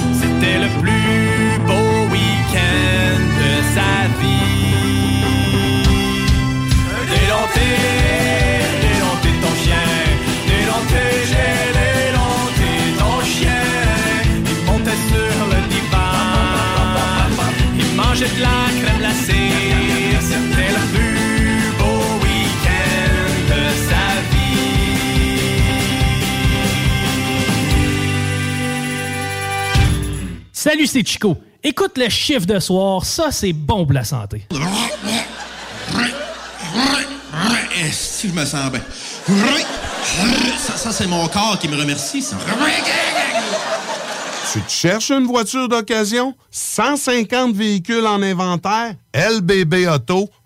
[30.87, 31.37] Salut, c'est Chico.
[31.63, 34.47] Écoute le chiffre de soir, ça c'est bon pour la santé.
[37.91, 38.81] Si je me sens bien?
[40.59, 42.37] Ça, ça, c'est mon corps qui me remercie, ça.
[44.53, 46.35] Tu te cherches une voiture d'occasion?
[46.51, 48.95] 150 véhicules en inventaire?
[49.15, 50.46] lbbauto.com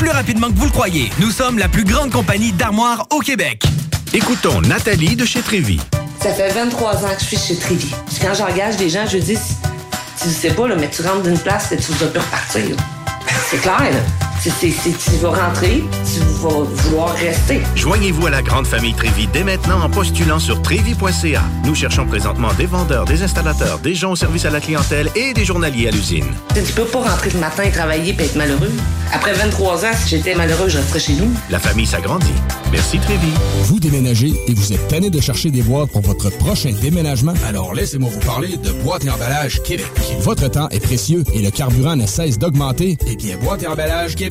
[0.01, 1.11] plus rapidement que vous le croyez.
[1.19, 3.61] Nous sommes la plus grande compagnie d'armoires au Québec.
[4.13, 5.79] Écoutons Nathalie de chez Trévy.
[6.19, 7.93] Ça fait 23 ans que je suis chez Trévy.
[8.07, 9.37] Puis quand j'engage des gens, je dis,
[10.19, 12.63] tu sais pas, là, mais tu rentres d'une place et tu vas plus repartir.
[13.47, 14.30] C'est clair, là.
[14.43, 17.61] C'est- tu vas rentrer, tu vas vouloir rester.
[17.75, 21.43] Joignez-vous à la grande famille Trévi dès maintenant en postulant sur trévi.ca.
[21.63, 25.33] Nous cherchons présentement des vendeurs, des installateurs, des gens au service à la clientèle et
[25.35, 26.25] des journaliers à l'usine.
[26.55, 28.71] Tu peux pas rentrer le matin et travailler et être malheureux.
[29.13, 31.29] Après 23 ans, si j'étais malheureux, je resterais chez nous.
[31.51, 32.25] La famille s'agrandit.
[32.71, 33.27] Merci Trévi.
[33.65, 37.33] Vous déménagez et vous êtes tanné de chercher des boîtes pour votre prochain déménagement?
[37.47, 39.85] Alors laissez-moi vous parler de Boîte et Emballage Québec.
[40.21, 42.97] Votre temps est précieux et le carburant ne cesse d'augmenter.
[43.05, 44.30] Eh bien, Boîte et Emballage Québec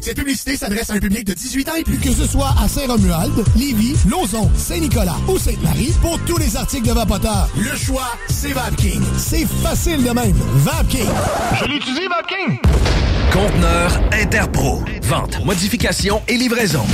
[0.00, 1.98] Cette publicité s'adresse à un public de 18 ans et plus.
[1.98, 6.92] Que ce soit à Saint-Romuald, Lévis, Lauson, Saint-Nicolas ou Sainte-Marie, pour tous les articles de
[6.92, 9.02] Vapoteur, le choix, c'est VapKing.
[9.16, 10.36] C'est facile de même.
[10.56, 11.08] VapKing.
[11.60, 12.58] Je l'utilise, VapKing.
[13.32, 14.82] Conteneur Interpro.
[15.02, 16.84] Vente, modification et livraison.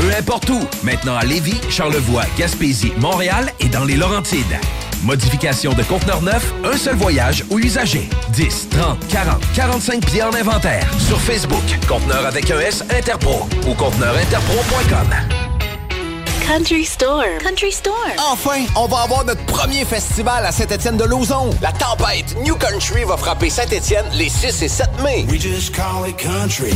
[0.00, 0.60] Peu importe où.
[0.82, 4.58] Maintenant à Lévis, Charlevoix, Gaspésie, Montréal et dans les Laurentides.
[5.02, 8.08] Modification de conteneur neuf, un seul voyage ou usager.
[8.32, 10.86] 10, 30, 40, 45 pieds en inventaire.
[10.98, 15.47] Sur Facebook, conteneur avec un S Interpro ou conteneurinterpro.com.
[16.48, 17.26] Country Store.
[17.42, 18.08] Country Store.
[18.32, 21.50] Enfin, on va avoir notre premier festival à Saint-Étienne-de-Lauzon.
[21.60, 25.26] La tempête New Country va frapper Saint-Étienne les 6 et 7 mai.
[25.28, 26.72] We just call it country.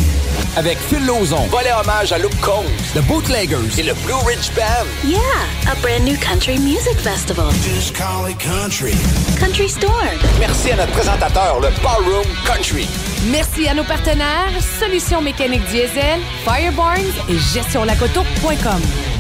[0.59, 4.85] Avec Phil Lauzon, volet hommage à Luke Combs, The Bootleggers et le Blue Ridge Band.
[5.05, 5.18] Yeah,
[5.66, 7.51] a brand new country music festival.
[7.64, 8.93] Just call it country.
[9.41, 10.12] Country Store.
[10.39, 12.87] Merci à notre présentateur, le Ballroom Country.
[13.31, 19.11] Merci à nos partenaires Solutions mécaniques diesel, Firebarns et gestionlacoto.com.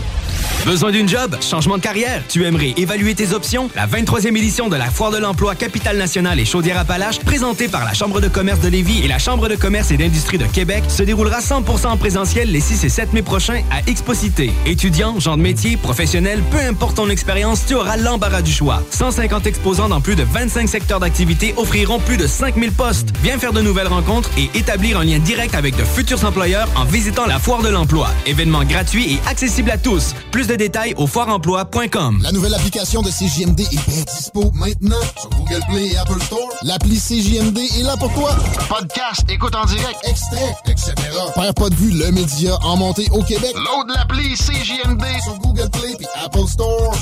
[0.64, 1.36] Besoin d'une job?
[1.40, 2.22] Changement de carrière?
[2.28, 3.68] Tu aimerais évaluer tes options?
[3.74, 7.94] La 23e édition de la Foire de l'emploi Capitale nationale et Chaudière-Appalaches, présentée par la
[7.94, 11.02] Chambre de commerce de Lévis et la Chambre de commerce et d'industrie de Québec, se
[11.02, 14.52] déroulera 100% en présentiel les 6 et 7 mai prochains à Exposité.
[14.64, 18.84] Étudiants, gens de métier, professionnels, peu importe ton expérience, tu auras l'embarras du choix.
[18.90, 23.08] 150 exposants dans plus de 25 secteurs d'activité offriront plus de 5000 postes.
[23.24, 26.84] Viens faire de nouvelles rencontres et établir un lien direct avec de futurs employeurs en
[26.84, 28.10] visitant la Foire de l'emploi.
[28.26, 30.14] Événement gratuit et accessible à tous.
[30.30, 32.20] Plus de détails au foireemploi.com.
[32.22, 36.48] La nouvelle application de CJMD est bien dispo maintenant sur Google Play et Apple Store.
[36.62, 38.34] L'appli CJMD est là pour toi.
[38.68, 40.94] Podcast, écoute en direct, extrait, etc.
[41.34, 43.54] Père pas de vue, le média en montée au Québec.
[43.54, 46.94] Load l'appli CJMD sur Google Play et Apple Store.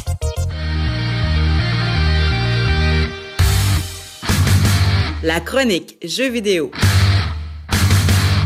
[5.23, 6.71] La chronique Jeux vidéo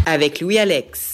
[0.06, 1.13] avec Louis-Alex.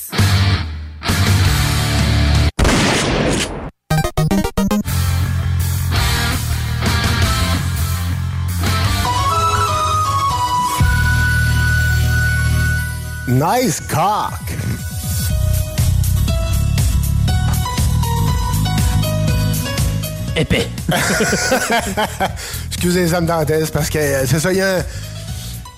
[13.30, 14.32] Nice cock.
[20.36, 20.68] Épais.
[22.68, 24.82] Excusez les âmes dantesques parce que euh, c'est ça, il y a un-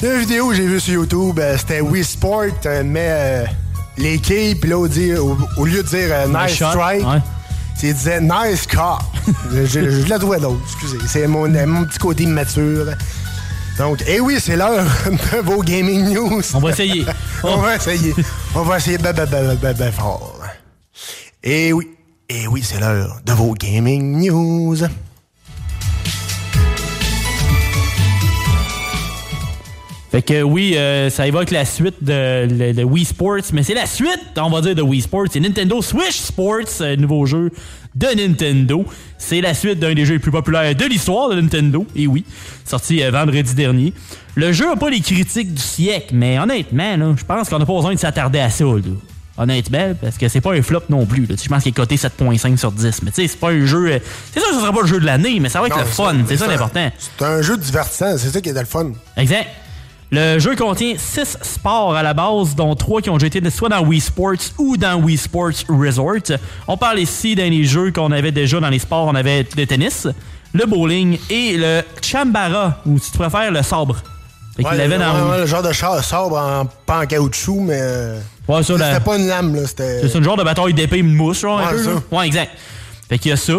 [0.00, 2.82] il y a une vidéo que j'ai vue sur YouTube, euh, c'était Wii Sport, euh,
[2.84, 3.44] mais euh,
[3.98, 7.20] les quilles, puis là, au, dire- au- au lieu de dire Nice shot, strike, ouais.
[7.82, 9.00] il disait nice cock.
[9.53, 10.98] je, je- je la trouvais d'autre, excusez.
[11.09, 12.86] C'est mon, mon petit côté immature.
[13.79, 16.43] Donc, eh oui, c'est l'heure de vos gaming news.
[16.55, 17.05] On va essayer.
[17.43, 18.14] On va essayer.
[18.55, 19.27] On va essayer ben, ben,
[19.75, 20.39] ben, fort.
[21.43, 21.89] Eh oui,
[22.29, 24.77] eh oui, c'est l'heure de vos gaming news.
[30.11, 33.73] Fait que oui, euh, ça évoque la suite de, de- de Wii Sports, mais c'est
[33.73, 35.29] la suite, on va dire, de Wii Sports.
[35.33, 37.51] C'est Nintendo Switch Sports, euh, nouveau jeu
[37.95, 38.84] de Nintendo.
[39.18, 42.24] C'est la suite d'un des jeux les plus populaires de l'histoire de Nintendo, et oui,
[42.64, 43.93] sorti euh, vendredi dernier.
[44.34, 47.66] Le jeu n'a pas les critiques du siècle, mais honnêtement, là, je pense qu'on n'a
[47.66, 48.64] pas besoin de s'attarder à ça.
[48.64, 48.80] Là.
[49.38, 51.26] Honnêtement, parce que c'est pas un flop non plus.
[51.26, 53.03] Je pense qu'il est coté 7.5 sur 10.
[53.03, 53.93] Mais tu sais, c'est pas un jeu.
[53.93, 53.99] euh,
[54.32, 55.82] C'est sûr que ce sera pas le jeu de l'année, mais ça va être Non,
[55.82, 56.16] le fun.
[56.28, 56.90] C'est ça l'important.
[56.99, 58.93] C'est un jeu divertissant, c'est ça qui est le fun.
[59.16, 59.47] Exact.
[60.15, 63.71] Le jeu contient 6 sports à la base, dont 3 qui ont déjà été soit
[63.71, 66.37] dans Wii Sports ou dans Wii Sports Resort.
[66.69, 69.07] On parle ici dans les jeux qu'on avait déjà dans les sports.
[69.07, 70.07] On avait le tennis,
[70.53, 73.97] le bowling et le chambara, ou si tu préfères, le sabre.
[74.55, 77.61] Fait Ouais, l'avait dans ouais, ouais, le genre de char sabre en, pas en caoutchouc,
[77.63, 77.79] mais.
[77.81, 79.67] euh, Ouais, ça, la- C'était pas une lame, là.
[79.67, 80.07] C'était.
[80.07, 81.91] C'est un genre de bataille d'épée de mousse, genre, un peu, ça.
[82.11, 82.51] Ouais, exact.
[83.09, 83.55] Fait qu'il y a ça.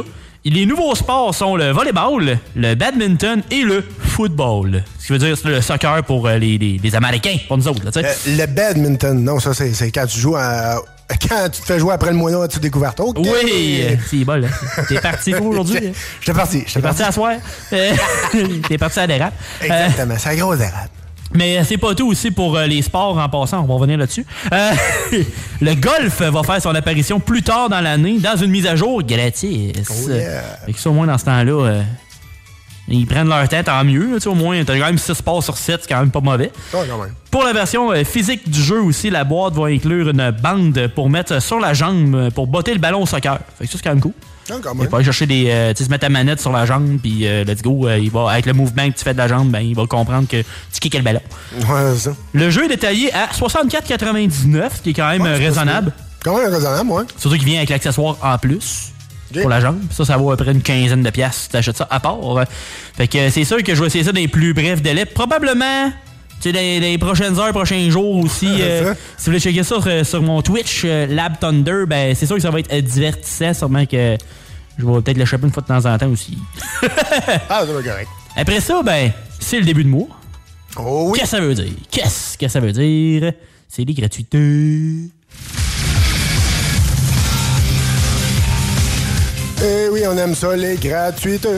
[0.45, 4.83] Les nouveaux sports sont le volleyball, le badminton et le football.
[4.99, 7.65] Ce qui veut dire c'est le soccer pour euh, les, les, les Américains, pour nous
[7.69, 8.03] autres, là, sais.
[8.03, 10.81] Euh, le badminton, non, ça, c'est quand tu joues à.
[11.29, 12.93] Quand tu te fais jouer après le moyen, tu découvert.
[12.97, 13.17] OK.
[13.19, 14.47] Oui, euh, c'est bon, là.
[14.87, 15.93] T'es parti toi, aujourd'hui?
[16.19, 16.63] J'étais parti.
[16.73, 17.33] T'es parti à soir?
[17.71, 17.91] Euh,
[18.67, 19.33] T'es parti à dérape.
[19.61, 20.89] Exactement, c'est un gros dérape.
[21.36, 23.97] Mais euh, c'est pas tout aussi pour euh, les sports en passant, on va revenir
[23.97, 24.25] là-dessus.
[24.51, 24.71] Euh,
[25.61, 29.01] le golf va faire son apparition plus tard dans l'année dans une mise à jour
[29.03, 29.71] gratis.
[29.89, 30.41] Oh yeah.
[30.65, 31.81] Fait que ça, au moins, dans ce temps-là, euh,
[32.88, 34.13] ils prennent leur tête en mieux.
[34.13, 36.51] là, au moins, t'as quand même 6 sports sur 7, c'est quand même pas mauvais.
[36.71, 37.13] Quand même.
[37.31, 41.41] Pour la version physique du jeu aussi, la boîte va inclure une bande pour mettre
[41.41, 43.39] sur la jambe pour botter le ballon au soccer.
[43.57, 44.13] Fait que ça, c'est quand même cool.
[44.47, 45.45] Quand Il va aller chercher des.
[45.49, 47.87] euh, tu sais, se mettre ta manette sur la jambe, puis euh, let's go.
[47.87, 49.85] euh, il va, avec le mouvement que tu fais de la jambe, ben, il va
[49.87, 51.21] comprendre que tu kicks le ballon.
[51.59, 52.15] Ouais, c'est ça.
[52.33, 55.93] Le jeu est détaillé à 64,99, ce qui est quand même Ouais, euh, raisonnable.
[56.23, 57.03] Quand même raisonnable, ouais.
[57.17, 58.91] Surtout qu'il vient avec l'accessoire en plus
[59.33, 59.79] pour la jambe.
[59.91, 62.19] Ça, ça vaut à peu près une quinzaine de piastres si t'achètes ça à part.
[62.95, 65.05] Fait que c'est sûr que je vais essayer ça dans les plus brefs délais.
[65.05, 65.95] Probablement, tu
[66.43, 68.47] sais, dans, dans les prochaines heures, prochains jours aussi.
[68.59, 72.25] euh, si vous voulez checker ça sur, sur mon Twitch, euh, Lab Thunder, ben c'est
[72.25, 73.53] sûr que ça va être euh, divertissant.
[73.53, 74.17] Sûrement que
[74.77, 76.37] je vais peut-être le choper une fois de temps en temps aussi.
[77.49, 78.09] Ah, ça va correct.
[78.35, 80.07] Après ça, ben, c'est le début de mois.
[80.77, 81.19] Oh oui.
[81.19, 81.73] Qu'est-ce que ça veut dire?
[81.91, 83.33] Qu'est-ce que ça veut dire?
[83.69, 85.09] C'est des gratuités.
[89.61, 91.49] Eh oui, on aime ça, les gratuités.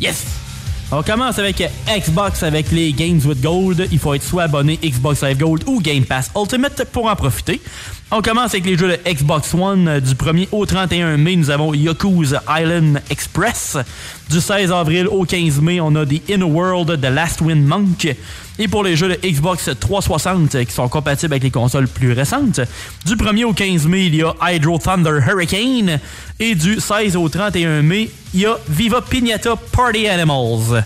[0.00, 0.41] Yes!
[0.94, 3.88] On commence avec Xbox avec les Games with Gold.
[3.90, 7.62] Il faut être soit abonné Xbox Live Gold ou Game Pass Ultimate pour en profiter.
[8.14, 9.88] On commence avec les jeux de Xbox One.
[9.88, 13.78] Euh, Du 1er au 31 mai, nous avons Yakuza Island Express.
[14.28, 18.14] Du 16 avril au 15 mai, on a The Inner World The Last Wind Monk.
[18.58, 22.12] Et pour les jeux de Xbox 360 euh, qui sont compatibles avec les consoles plus
[22.12, 22.60] récentes,
[23.06, 25.98] du 1er au 15 mai, il y a Hydro Thunder Hurricane.
[26.38, 30.84] Et du 16 au 31 mai, il y a Viva Pignata Party Animals.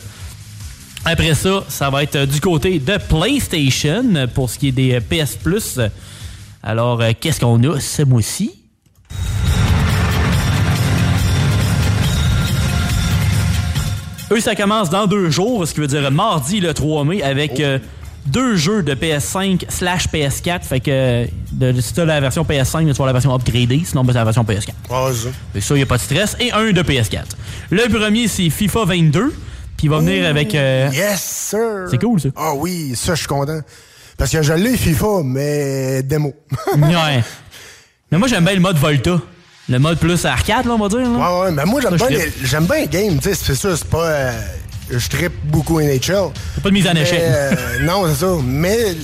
[1.05, 5.01] Après ça, ça va être euh, du côté de PlayStation pour ce qui est des
[5.01, 5.81] PS Plus.
[6.69, 8.51] Alors, euh, qu'est-ce qu'on a ce mois-ci?
[14.33, 17.61] Eux, ça commence dans deux jours, ce qui veut dire mardi le 3 mai avec
[17.61, 17.79] euh,
[18.27, 20.63] deux jeux de PS5 slash PS4.
[20.65, 24.13] Fait que euh, de, si la version PS5, tu vas la version upgradée, sinon ben,
[24.13, 24.71] c'est la version PS4.
[24.91, 25.29] Ah, ça.
[25.53, 26.37] Fait ça, il a pas de stress.
[26.41, 27.23] Et un de PS4.
[27.71, 29.29] Le premier, c'est FIFA 22.
[29.77, 30.53] Puis il va venir avec...
[30.57, 31.87] euh, Yes, sir.
[31.89, 32.31] C'est cool, ça.
[32.35, 33.61] Ah oui, ça, je suis content.
[34.19, 36.33] Parce que je l'ai FIFA, mais démo.
[36.77, 37.23] ouais.
[38.11, 39.19] Mais moi, j'aime bien le mode Volta.
[39.69, 41.01] Le mode plus arcade, là, on va dire.
[41.01, 41.09] là.
[41.09, 43.89] Ouais, ouais, mais moi, j'aime bien, j'aime bien le game, tu sais, c'est sûr, c'est
[43.89, 44.05] pas...
[44.05, 44.33] euh,
[44.91, 46.31] je trippe beaucoup NHL.
[46.55, 47.21] C'est pas de mise en échec.
[47.21, 47.51] euh,
[47.83, 48.33] non, c'est ça.
[48.45, 48.95] Mais,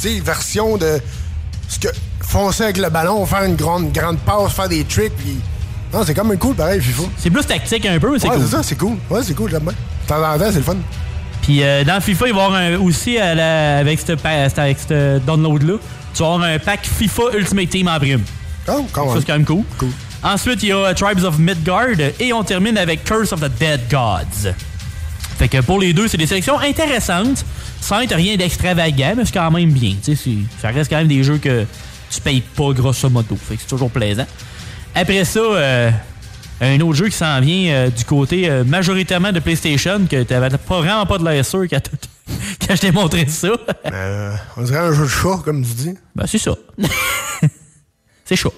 [0.00, 0.98] tu sais, version de...
[1.68, 1.88] Ce que,
[2.20, 5.38] foncer avec le ballon, faire une grande, grande passe, faire des tricks, puis...
[5.92, 7.02] Non, c'est quand même cool, pareil, FIFA.
[7.18, 8.44] C'est plus tactique un peu, mais c'est ouais, cool.
[8.44, 8.96] c'est ça, c'est cool.
[9.08, 9.72] Ouais, c'est cool, j'aime bien.
[9.72, 10.76] De temps en temps, c'est le fun.
[11.44, 15.74] Puis euh, dans FIFA, il va y avoir un- aussi, à la- avec ce download-là,
[16.14, 18.22] tu vas avoir un pack FIFA Ultimate Team en prime.
[18.68, 19.62] Oh, quand Ça, c'est quand même cool.
[20.22, 23.50] Ensuite, il y a euh, Tribes of Midgard et on termine avec Curse of the
[23.58, 24.52] Dead Gods.
[25.38, 27.44] Fait que pour les deux, c'est des sélections intéressantes,
[27.80, 29.96] sans être rien d'extravagant, mais c'est quand même bien.
[30.02, 31.66] Tu sais, c'est- ça reste quand même des jeux que
[32.10, 33.36] tu payes pas grosso modo.
[33.36, 34.26] Fait que c'est toujours plaisant.
[34.94, 35.90] Après ça, euh,
[36.60, 40.56] un autre jeu qui s'en vient euh, du côté euh, majoritairement de PlayStation, que t'avais
[40.56, 41.80] pas vraiment pas de l'air sûr quand,
[42.66, 43.48] quand je t'ai montré ça.
[43.92, 45.94] Euh, on dirait un jeu de chat, comme tu dis.
[46.14, 46.54] Ben, c'est ça.
[48.24, 48.54] c'est chaud.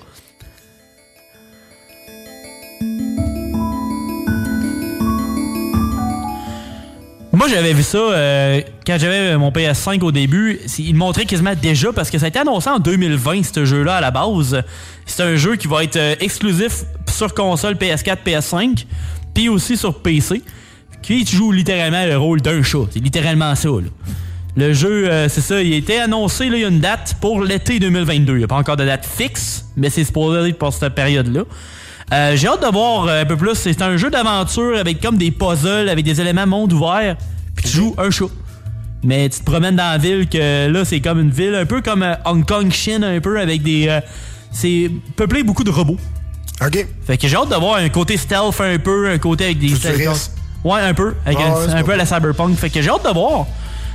[7.36, 10.58] Moi, j'avais vu ça euh, quand j'avais mon PS5 au début.
[10.78, 13.96] Il me montrait quasiment déjà parce que ça a été annoncé en 2020, ce jeu-là,
[13.96, 14.62] à la base.
[15.04, 18.86] C'est un jeu qui va être euh, exclusif sur console PS4, PS5,
[19.34, 20.40] puis aussi sur PC.
[21.02, 22.86] qui joue littéralement le rôle d'un chat.
[22.90, 23.68] C'est littéralement ça.
[23.68, 23.90] Là.
[24.56, 27.16] Le jeu, euh, c'est ça, il a été annoncé, là, il y a une date
[27.20, 28.32] pour l'été 2022.
[28.32, 31.42] Il n'y a pas encore de date fixe, mais c'est supposé pour cette période-là.
[32.12, 33.54] Euh, J'ai hâte de voir euh, un peu plus.
[33.54, 37.16] C'est un jeu d'aventure avec comme des puzzles, avec des éléments monde ouvert,
[37.54, 38.26] puis tu joues un chat.
[39.02, 41.80] Mais tu te promènes dans la ville que là, c'est comme une ville un peu
[41.82, 43.86] comme euh, Hong Kong, Chine, un peu avec des.
[43.88, 44.00] euh,
[44.52, 45.98] c'est peuplé beaucoup de robots.
[46.64, 46.86] OK.
[47.06, 49.68] Fait que j'ai hâte de voir un côté stealth un peu, un côté avec des.
[49.68, 50.32] Futuriste.
[50.64, 51.14] Ouais, un peu.
[51.26, 52.56] Avec Ah un, ouais, peu à la cyberpunk.
[52.56, 53.46] Fait que j'ai hâte de voir.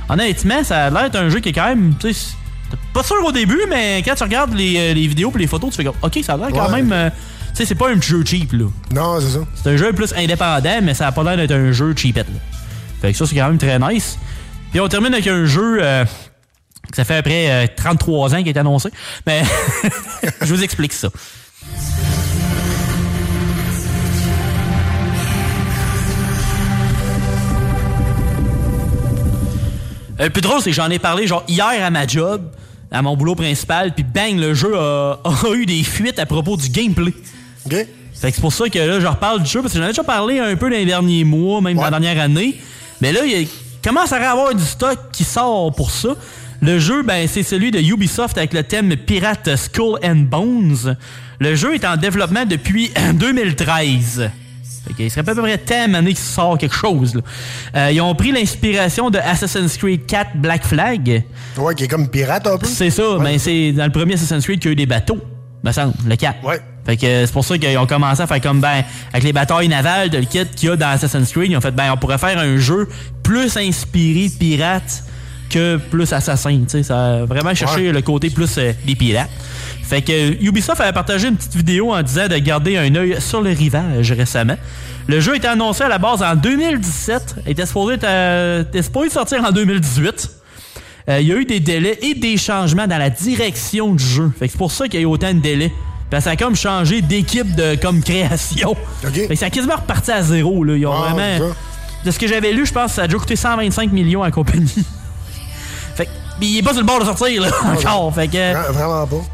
[0.08, 1.94] Honnêtement, ça a l'air d'être un jeu qui est quand même.
[1.98, 2.34] Tu sais,
[2.70, 5.70] t'es pas sûr au début, mais quand tu regardes les, les vidéos et les photos,
[5.70, 5.94] tu fais comme.
[6.02, 6.82] Ok, ça a l'air quand Ouais.
[6.82, 6.92] même.
[6.92, 7.10] euh,
[7.54, 8.66] sais, c'est pas un jeu cheap, là.
[8.92, 9.40] Non, c'est ça.
[9.54, 12.40] C'est un jeu plus indépendant, mais ça a pas l'air d'être un jeu cheapette, là.
[13.00, 14.18] Fait que ça, c'est quand même très nice.
[14.70, 15.78] Puis on termine avec un jeu.
[15.82, 16.04] euh,
[16.90, 18.90] que ça fait après euh, 33 ans qu'il est annoncé.
[19.26, 19.42] Mais
[20.42, 21.08] je vous explique ça.
[30.20, 32.42] Euh, Le plus drôle, c'est que j'en ai parlé genre hier à ma job,
[32.90, 36.56] à mon boulot principal, puis bang, le jeu a, a eu des fuites à propos
[36.56, 37.14] du gameplay.
[37.66, 37.74] OK.
[38.14, 39.88] Fait que c'est pour ça que là, je reparle du jeu, parce que j'en ai
[39.88, 42.56] déjà parlé un peu dans les derniers mois, même dans la dernière année.
[43.00, 43.48] Mais là, il
[43.82, 46.10] commence à y avoir du stock qui sort pour ça?
[46.60, 50.96] Le jeu, ben, c'est celui de Ubisoft avec le thème Pirate Skull and Bones.
[51.40, 54.30] Le jeu est en développement depuis 2013.
[54.86, 57.16] Fait qu'il serait à peu près temps année qu'il sort quelque chose.
[57.16, 57.22] là.
[57.76, 61.24] Euh, ils ont pris l'inspiration de Assassin's Creed 4 Black Flag.
[61.56, 62.66] Ouais, qui est comme pirate un peu.
[62.66, 65.18] C'est ça, mais c'est dans le premier Assassin's Creed qu'il y a eu des bateaux,
[65.64, 66.44] me semble, le 4.
[66.44, 66.60] Ouais.
[66.84, 68.82] Fait que euh, c'est pour ça qu'ils ont commencé à faire comme ben
[69.12, 71.60] avec les batailles navales de le kit qu'il y a dans Assassin's Creed, ils ont
[71.60, 72.88] fait ben on pourrait faire un jeu
[73.22, 75.04] plus inspiré de pirates
[75.48, 77.92] que plus assassin, tu sais, ça a vraiment cherché Ouais.
[77.92, 79.28] le côté plus euh, des pirates.
[79.82, 83.16] Fait que euh, Ubisoft avait partagé une petite vidéo en disant de garder un œil
[83.20, 84.56] sur le rivage récemment.
[85.06, 89.44] Le jeu était annoncé à la base en 2017, était supposé, être, était supposé sortir
[89.44, 90.30] en 2018.
[91.10, 94.30] Euh, Il y a eu des délais et des changements dans la direction du jeu.
[94.38, 95.72] Fait que c'est pour ça qu'il y a eu autant de délais.
[96.18, 98.76] Que ça a comme changé d'équipe de comme création.
[99.02, 100.62] Fait que ça a quasiment reparti à zéro.
[100.62, 100.76] Là.
[100.76, 101.48] Ils ont Ah, vraiment.
[101.48, 101.56] ça.
[102.04, 104.26] De ce que j'avais lu, je pense que ça a déjà coûté 125 millions à
[104.26, 104.66] la compagnie.
[105.94, 106.10] fait que,
[106.42, 108.14] il est pas sur le bord de sortir là, encore.
[108.14, 108.72] Fait que.
[108.72, 109.24] Vraiment pas.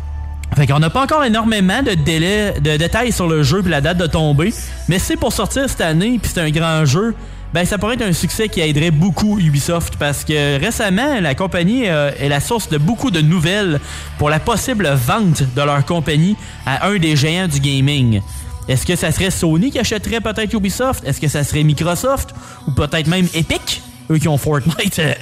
[0.55, 3.81] Fait qu'on n'a pas encore énormément de délais, de détails sur le jeu puis la
[3.81, 4.55] date de tombée,
[4.89, 7.15] mais c'est pour sortir cette année puis c'est un grand jeu.
[7.55, 11.89] Ben ça pourrait être un succès qui aiderait beaucoup Ubisoft parce que récemment la compagnie
[11.89, 13.81] euh, est la source de beaucoup de nouvelles
[14.19, 18.20] pour la possible vente de leur compagnie à un des géants du gaming.
[18.69, 21.03] Est-ce que ça serait Sony qui achèterait peut-être Ubisoft?
[21.07, 22.35] Est-ce que ça serait Microsoft?
[22.66, 23.83] Ou peut-être même Epic?
[24.11, 25.15] Eux qui ont Fortnite euh,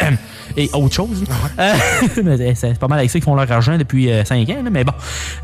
[0.56, 1.24] et autre chose.
[1.58, 1.74] Euh,
[2.24, 4.92] mais c'est pas mal avec ça qu'ils font leur argent depuis 5 ans, mais bon.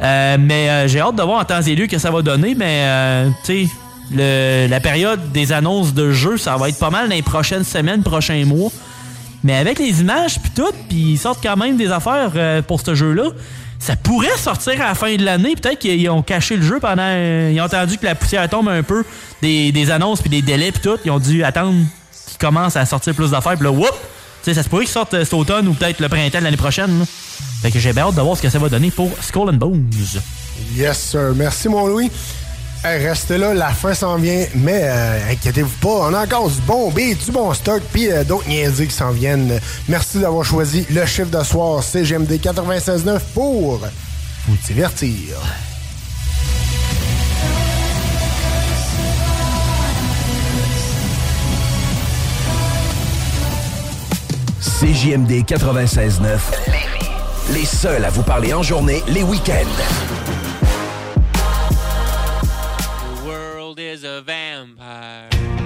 [0.00, 2.54] Euh, mais euh, j'ai hâte de voir en temps et lieu que ça va donner,
[2.54, 3.72] mais euh, tu sais,
[4.14, 8.02] la période des annonces de jeux, ça va être pas mal dans les prochaines semaines,
[8.02, 8.70] prochains mois.
[9.44, 12.80] Mais avec les images puis tout, puis ils sortent quand même des affaires euh, pour
[12.80, 13.30] ce jeu-là.
[13.78, 15.56] Ça pourrait sortir à la fin de l'année.
[15.56, 17.16] Peut-être qu'ils ont caché le jeu pendant.
[17.50, 19.04] ils ont entendu que la poussière tombe un peu
[19.40, 20.96] des, annonces puis des délais puis tout.
[21.04, 21.74] Ils ont dû attendre
[22.28, 23.54] qu'ils commencent à sortir plus d'affaires.
[23.54, 23.90] Puis là, whoop!
[24.44, 26.44] Tu sais, ça se pourrait qu'ils sortent euh, cet automne ou peut-être le printemps de
[26.44, 27.04] l'année prochaine.
[27.62, 29.54] Fait que j'ai bien hâte de voir ce que ça va donner pour Skull and
[29.54, 29.90] Bones.
[30.76, 31.32] Yes, sir.
[31.34, 32.10] Merci, mon Louis.
[32.84, 36.90] Restez là, la fin s'en vient, mais euh, inquiétez-vous pas, on a encore du bon
[36.90, 39.60] beat, du bon stock, puis euh, d'autres niaiseries qui s'en viennent.
[39.88, 43.78] Merci d'avoir choisi le chiffre de soir CGMD 96.9 pour
[44.48, 45.36] vous divertir.
[54.60, 56.20] CJMD 96.9.
[57.54, 60.21] Les seuls à vous parler en journée, les week-ends.
[63.72, 65.61] World is a vampire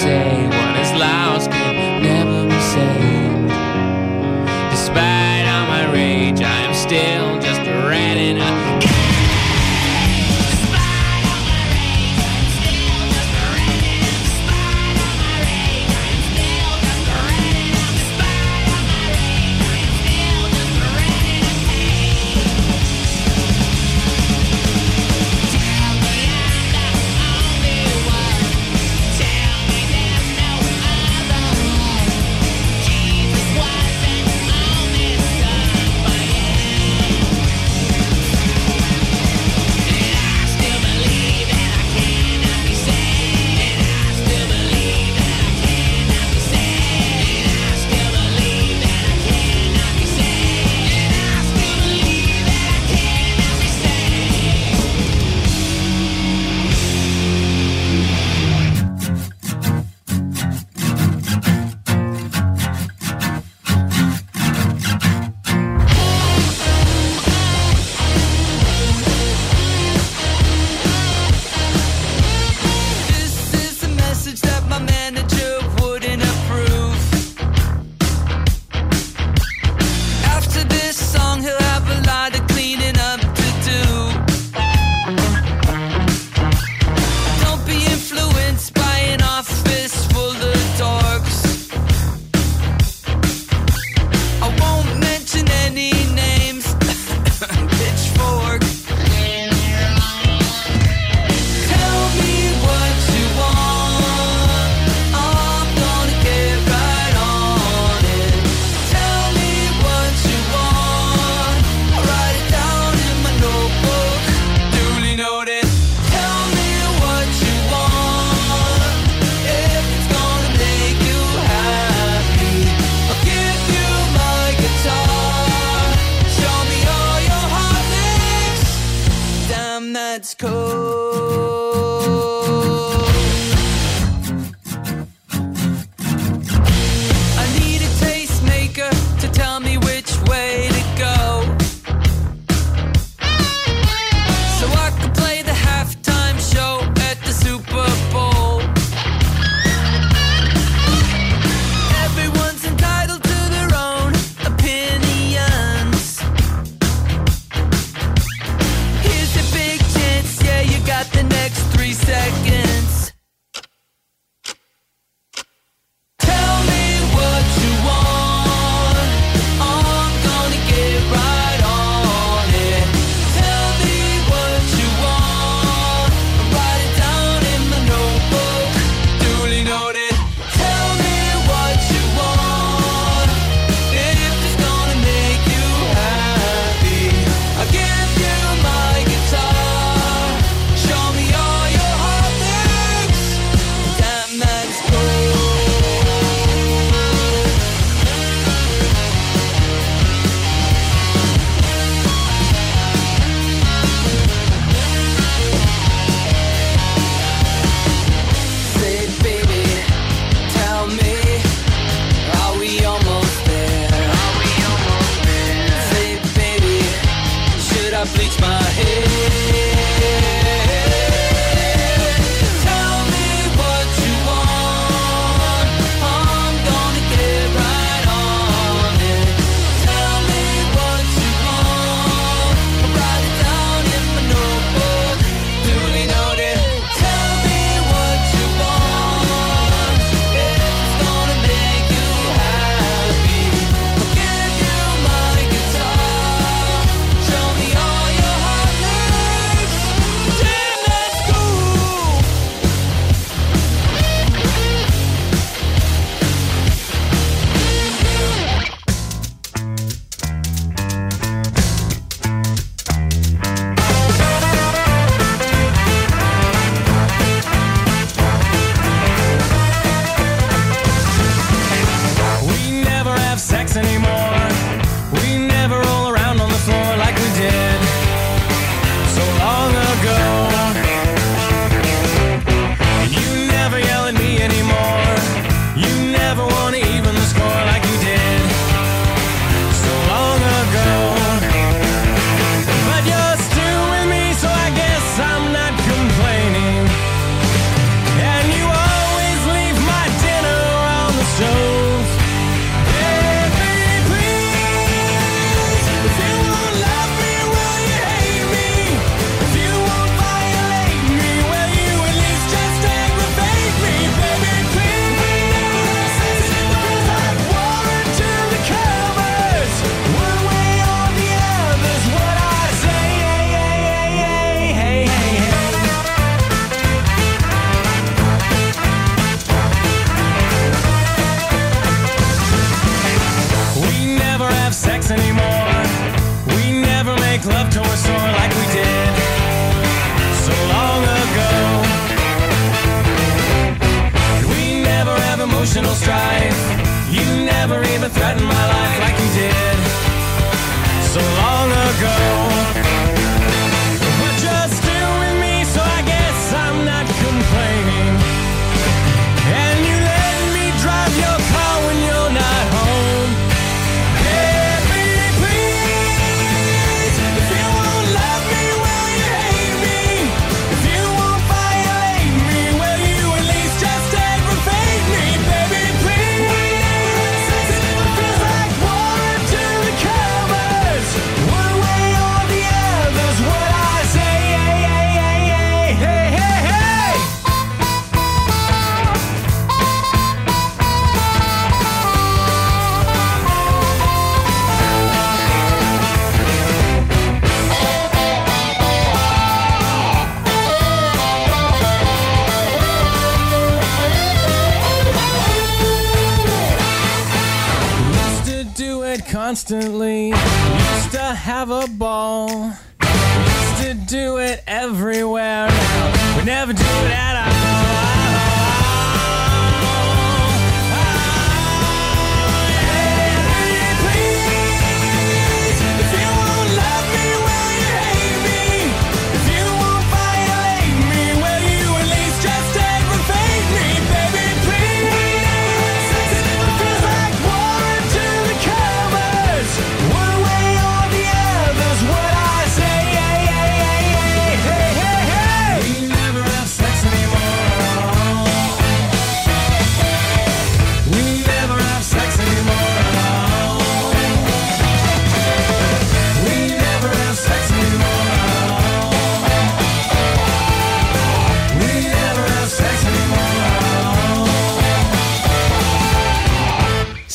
[0.00, 0.39] say.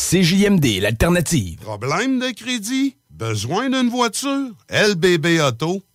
[0.08, 1.58] CJMD, l'alternative.
[1.62, 2.96] Problème de crédit?
[3.10, 4.52] Besoin d'une voiture?
[4.70, 5.95] LBBauto.com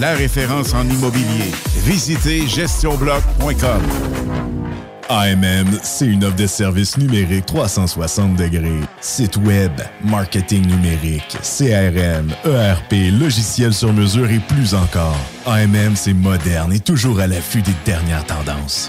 [0.00, 1.50] La référence en immobilier.
[1.84, 3.82] Visitez GestionBloc.com
[5.08, 8.80] AMM, c'est une offre de services numériques 360 degrés.
[9.00, 9.72] Site web,
[10.04, 15.18] marketing numérique, CRM, ERP, logiciel sur mesure et plus encore.
[15.46, 18.88] AMM, c'est moderne et toujours à l'affût des dernières tendances.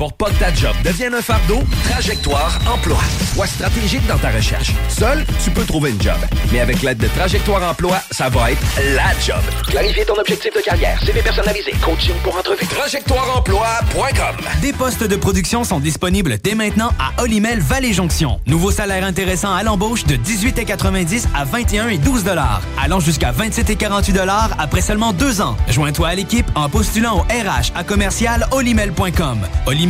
[0.00, 2.96] Pour pas que ta job devienne un fardeau, Trajectoire Emploi.
[3.34, 4.72] Sois stratégique dans ta recherche.
[4.88, 6.16] Seul, tu peux trouver une job.
[6.50, 8.62] Mais avec l'aide de Trajectoire Emploi, ça va être
[8.94, 9.42] la job.
[9.68, 12.64] Clarifier ton objectif de carrière, CV personnalisé, coaching pour entrevue.
[12.64, 18.40] TrajectoireEmploi.com Des postes de production sont disponibles dès maintenant à Olimel Valley Jonction.
[18.46, 23.68] Nouveau salaire intéressant à l'embauche de 18,90 à 21 et 12 dollars, allant jusqu'à 27
[23.68, 25.58] et 48 dollars après seulement deux ans.
[25.68, 29.40] Joins-toi à l'équipe en postulant au RH à commercial olimel.com.
[29.66, 29.89] Olimel,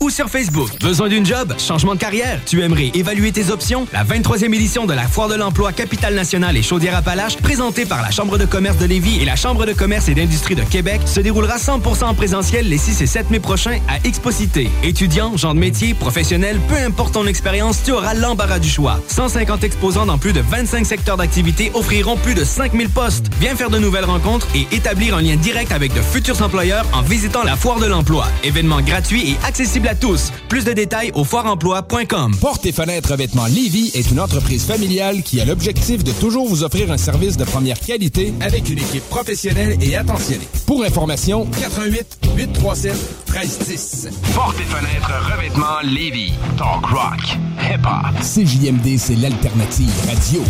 [0.00, 0.68] ou sur Facebook.
[0.80, 1.54] Besoin d'une job?
[1.58, 2.40] Changement de carrière?
[2.44, 3.86] Tu aimerais évaluer tes options?
[3.90, 8.10] La 23e édition de la Foire de l'emploi Capitale Nationale et Chaudière-Appalaches, présentée par la
[8.10, 11.20] Chambre de commerce de Lévis et la Chambre de commerce et d'industrie de Québec, se
[11.20, 14.70] déroulera 100% en présentiel les 6 et 7 mai prochains à Exposité.
[14.82, 19.00] Étudiants, genre de métier, professionnels, peu importe ton expérience, tu auras l'embarras du choix.
[19.08, 23.30] 150 exposants dans plus de 25 secteurs d'activité offriront plus de 5000 postes.
[23.40, 27.00] Viens faire de nouvelles rencontres et établir un lien direct avec de futurs employeurs en
[27.00, 28.26] visitant la Foire de l'Emploi.
[28.44, 30.32] Événement gratuit et accessible à tous.
[30.48, 32.36] Plus de détails au foireemploi.com.
[32.40, 36.64] Porte et fenêtres revêtements Lévy est une entreprise familiale qui a l'objectif de toujours vous
[36.64, 40.48] offrir un service de première qualité avec une équipe professionnelle et attentionnée.
[40.66, 42.92] Pour information, 88 837
[43.32, 44.08] 1310.
[44.34, 46.32] Porte et fenêtres revêtements Lévis.
[46.56, 47.20] Talk rock.
[47.60, 48.20] Hip hop.
[48.20, 50.42] CJMD, c'est l'alternative radio.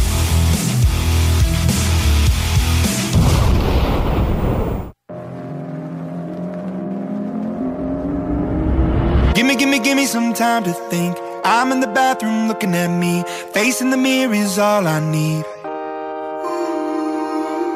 [10.16, 11.14] Some time to think.
[11.44, 13.22] I'm in the bathroom looking at me.
[13.52, 15.44] Facing the mirror is all I need.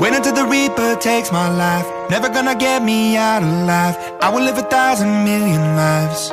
[0.00, 1.86] Wait until the Reaper takes my life.
[2.08, 3.94] Never gonna get me out alive.
[4.22, 6.32] I will live a thousand million lives.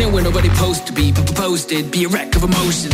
[0.00, 1.90] Where nobody supposed to be, but posted.
[1.90, 2.90] Be a wreck of emotion.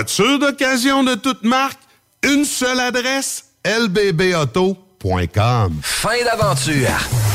[0.00, 1.78] D'occasion de toute marque,
[2.22, 4.78] une seule adresse, lbbauto.com.
[5.82, 6.88] Fin d'aventure.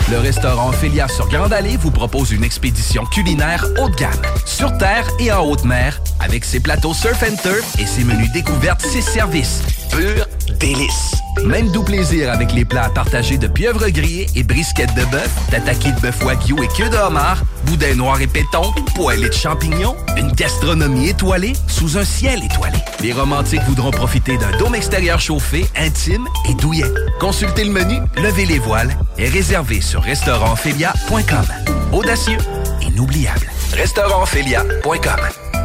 [0.10, 4.12] Le restaurant Filière sur Grande Allée vous propose une expédition culinaire haut de gamme,
[4.48, 8.32] sur terre et en haute mer, avec ses plateaux surf and turf et ses menus
[8.32, 9.62] découvertes, ses services.
[9.92, 10.26] Pur
[10.60, 11.12] délice.
[11.44, 15.30] Même doux plaisir avec les plats à partager de pieuvres grillées et brisquettes de bœuf,
[15.52, 19.96] tataki de bœuf wagyu et queue de homard, boudin noir et péton, poêlée de champignons,
[20.18, 22.77] une gastronomie étoilée sous un ciel étoilé.
[23.02, 26.85] Les romantiques voudront profiter d'un dôme extérieur chauffé, intime et douillet.
[27.19, 31.45] Consultez le menu, levez les voiles et réservez sur restaurantphilia.com.
[31.91, 32.38] Audacieux,
[32.81, 33.52] inoubliable.
[33.73, 35.65] Restaurantphilia.com.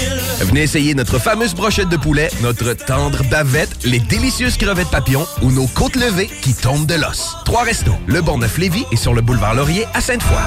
[0.51, 5.49] Venez essayer notre fameuse brochette de poulet, notre tendre bavette, les délicieuses crevettes papillons ou
[5.49, 7.37] nos côtes levées qui tombent de l'os.
[7.45, 10.41] Trois restos, le Bonneuf Lévis et sur le boulevard Laurier à Sainte-Foy.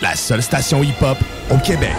[0.00, 1.18] La seule station hip-hop
[1.50, 1.96] au Québec.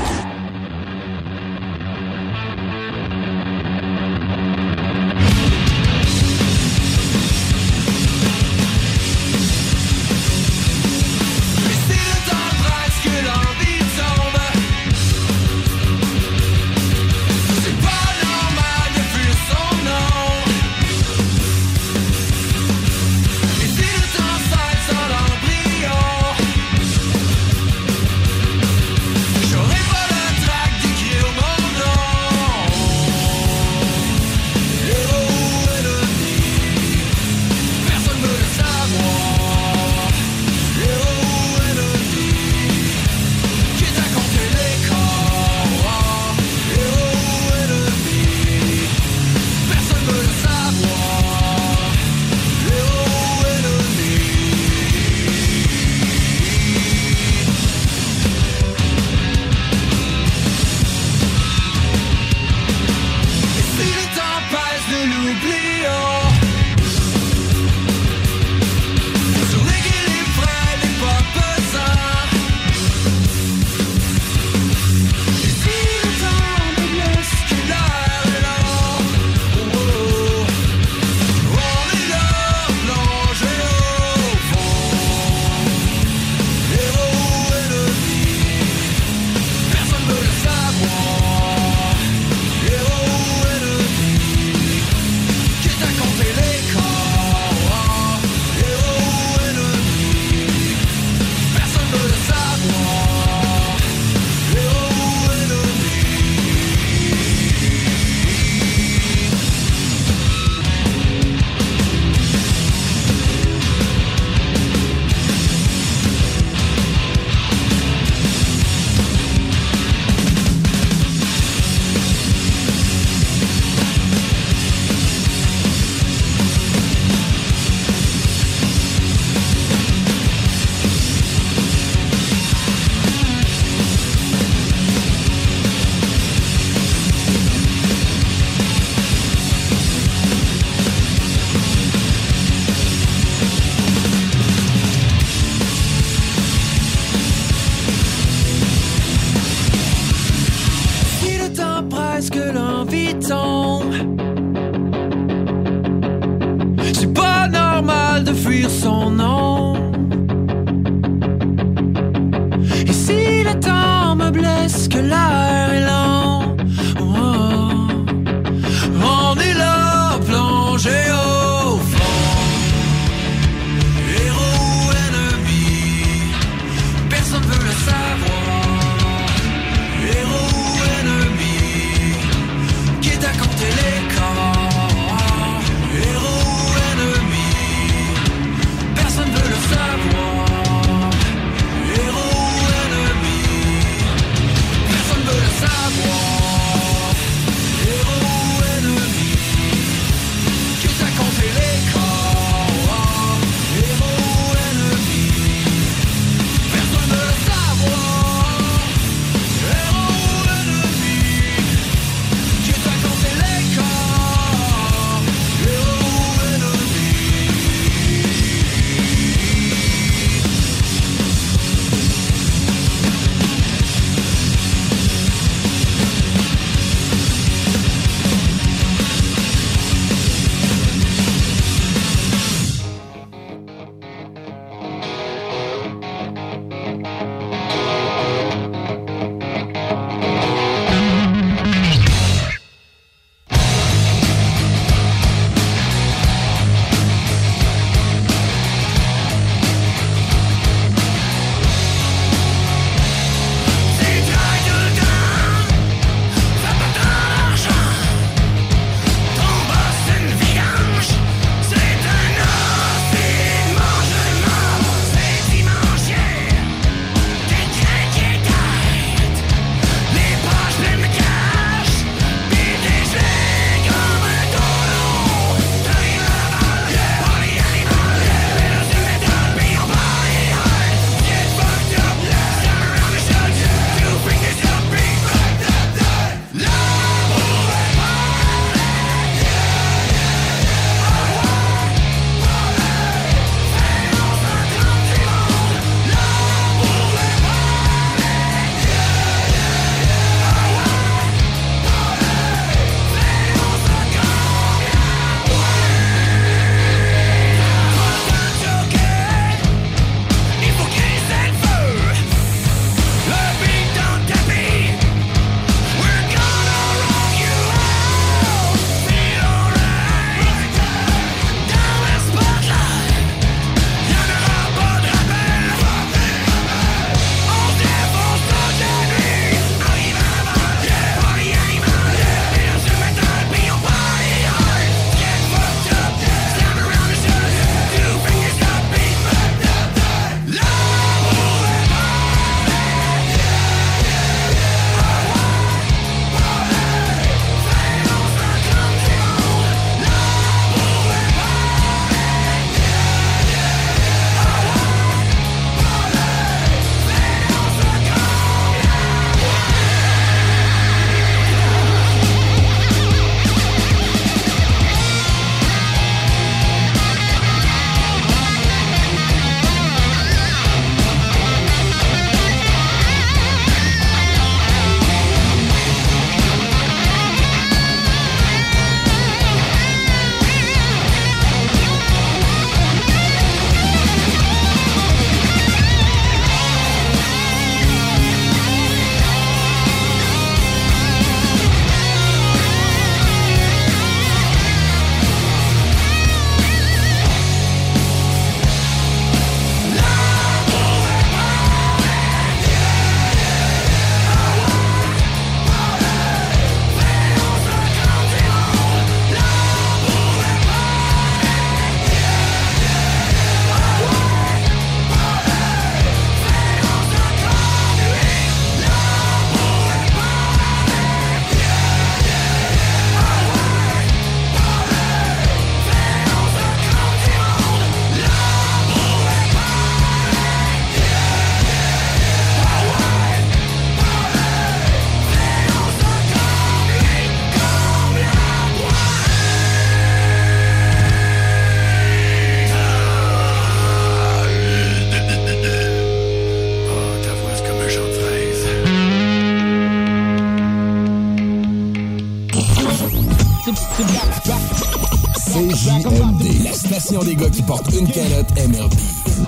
[455.35, 458.93] CJMD, la station des gars qui portent une calotte MRB.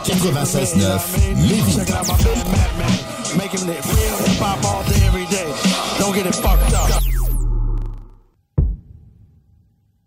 [0.06, 0.99] 96.9,
[1.38, 1.80] Lévis.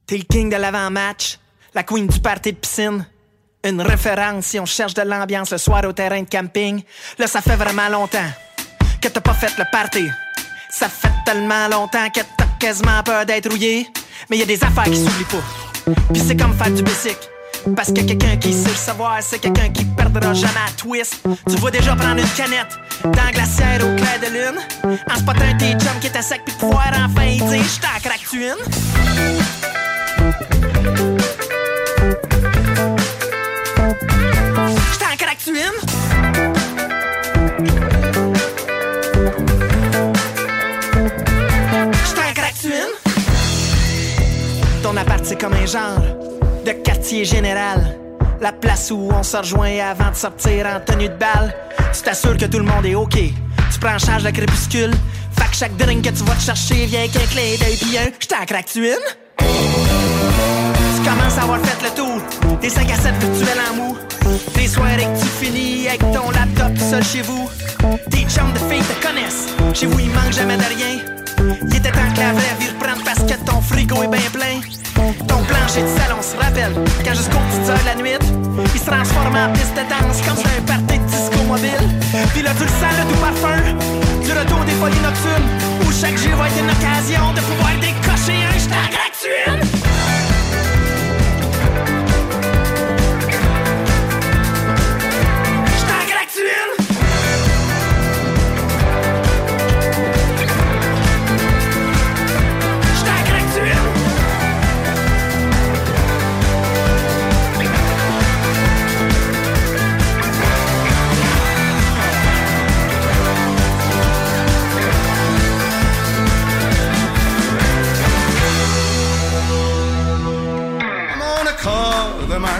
[0.07, 1.41] T'es le king de l'avant-match,
[1.75, 3.07] la queen du party de piscine.
[3.65, 6.83] Une référence si on cherche de l'ambiance le soir au terrain de camping.
[7.19, 8.31] Là, ça fait vraiment longtemps
[9.01, 10.07] que t'as pas fait le party.
[10.71, 13.89] Ça fait tellement longtemps que t'as quasiment peur d'être rouillé.
[14.31, 15.93] Mais y a des affaires qui s'oublient pas.
[16.13, 17.19] Puis c'est comme faire du basic.
[17.75, 21.23] Parce que quelqu'un qui sait le savoir, c'est quelqu'un qui perdra jamais à twist.
[21.49, 24.99] Tu vois déjà prendre une canette dans la glacière au clair de lune.
[25.11, 28.55] En spotant tes chums qui étaient secs puis pouvoir enfin y dire j't'en craque-tu une?
[34.93, 36.54] J't'en craque-tu une?
[44.85, 45.99] Ton appart, c'est comme un genre
[46.67, 47.97] de quartier général.
[48.43, 51.55] La place où on se rejoint avant de sortir en tenue de balle.
[51.95, 53.15] Tu t'assures que tout le monde est OK.
[53.15, 54.91] Tu prends en charge le crépuscule.
[55.39, 58.11] Fait que chaque drink que tu vas te chercher vient qu'un clé d'œil pis un.
[58.21, 59.07] J't'en craque-tu une?
[59.39, 63.97] Tu commences à avoir fait le tour des 5 à 7 virtuels en mou.
[64.55, 67.49] Des soirées que tu finis avec ton laptop tout seul chez vous.
[68.11, 69.47] Tes chums de filles te connaissent.
[69.73, 71.14] Chez vous, il manque jamais de rien.
[71.67, 74.61] Il était temps que la vraie vie reprenne parce que ton frigo est bien plein.
[74.95, 76.73] Ton plancher de salon se rappelle
[77.05, 78.19] quand jusqu'aux petites heures de la nuit,
[78.75, 81.89] il se transforme en piste de danse comme c'est un party de disco mobile.
[82.33, 83.61] Puis là, tu le sens, le doux parfum
[84.25, 85.49] du retour des folies nocturnes
[85.83, 90.24] où chaque jour va être une occasion de pouvoir décocher un j't'en craque-tu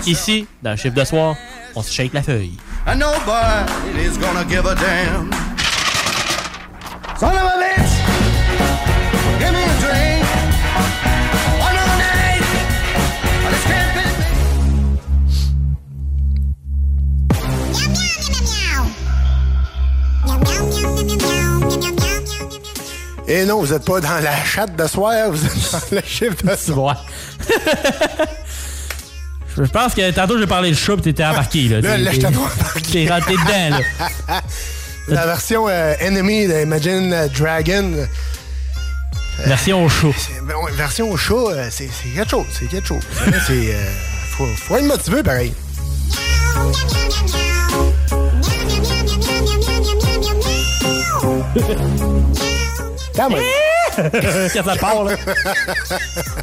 [0.07, 1.35] Ici, dans le chiffre de soir,
[1.75, 2.59] on se shake la feuille.
[2.87, 5.31] And nobody's gonna give a damn.
[7.19, 7.89] Son of a bitch,
[9.39, 10.25] give me a drink.
[11.59, 12.45] One more night,
[13.51, 14.25] let's get busy.
[23.27, 26.45] Et non, vous n'êtes pas dans la chatte de soir, vous êtes dans le chiffre
[26.45, 27.07] de soir.
[29.57, 31.69] Je pense que tantôt j'ai parlé de chat t'étais embarqué.
[31.69, 32.81] Là, Là, là, je t'es- t'ai embarqué.
[32.93, 33.79] T'es rentré dedans,
[34.29, 34.41] là.
[35.09, 37.93] La version euh, Enemy d'Imagine Dragon.
[39.47, 40.09] Version au chat.
[40.45, 42.47] Ben version au chat, euh, c'est c'est quelque chose.
[42.59, 43.03] C'est quelque chose.
[43.47, 43.75] c'est.
[43.75, 43.85] euh,
[44.37, 45.53] faut, faut être motivé, pareil.
[53.15, 53.43] Quand même.
[54.55, 55.17] Quand ça part, là?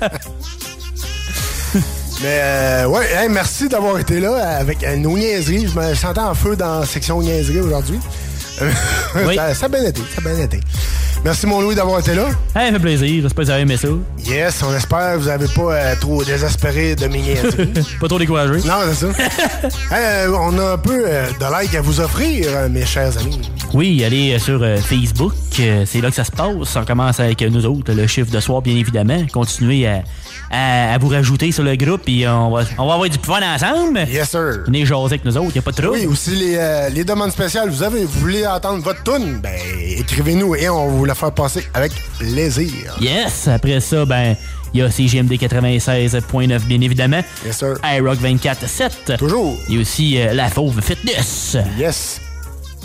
[2.24, 5.68] Mais euh, ouais, merci d'avoir été là avec euh, nos niaiseries.
[5.68, 8.00] Je me sentais en feu dans la section niaiseries aujourd'hui.
[9.28, 9.36] Oui.
[9.36, 10.60] ça, ça a bien été, ça a bien été.
[11.24, 12.26] Merci mon Louis d'avoir été là.
[12.56, 13.22] Hey, ça fait plaisir.
[13.22, 13.88] J'espère que vous avez aimé ça.
[14.26, 17.22] Yes, on espère que vous n'avez pas euh, trop désespéré de mes.
[18.00, 18.68] Pas trop découragé.
[18.68, 19.08] non, c'est ça.
[19.92, 23.52] Hey, euh, on a un peu euh, de like à vous offrir, mes chers amis.
[23.74, 25.34] Oui, allez sur Facebook.
[25.52, 26.76] c'est là que ça se passe.
[26.76, 29.24] On commence avec nous autres, le chiffre de soir, bien évidemment.
[29.32, 30.02] Continuez à,
[30.50, 33.42] à- à vous rajouter sur le groupe et on va, on va avoir du fun
[33.44, 34.00] ensemble.
[34.12, 34.64] Yes, sir.
[34.66, 35.98] Venez jaser avec nous autres, y a pas de trouble.
[36.00, 37.70] Oui, aussi les, les demandes spéciales.
[37.70, 39.40] Vous avez, vous voulez entendre votre tune?
[39.42, 39.58] Ben,
[39.98, 42.96] écrivez-nous et on va vous la faire passer avec plaisir.
[43.00, 43.48] Yes!
[43.48, 44.36] Après ça, ben,
[44.74, 47.22] il y a CGMD 96.9, bien évidemment.
[47.46, 47.76] Yes, sir.
[47.84, 49.18] iRock 24.7.
[49.18, 49.56] Toujours.
[49.70, 51.58] Il y a aussi euh, La Fauve Fitness.
[51.78, 52.22] Yes.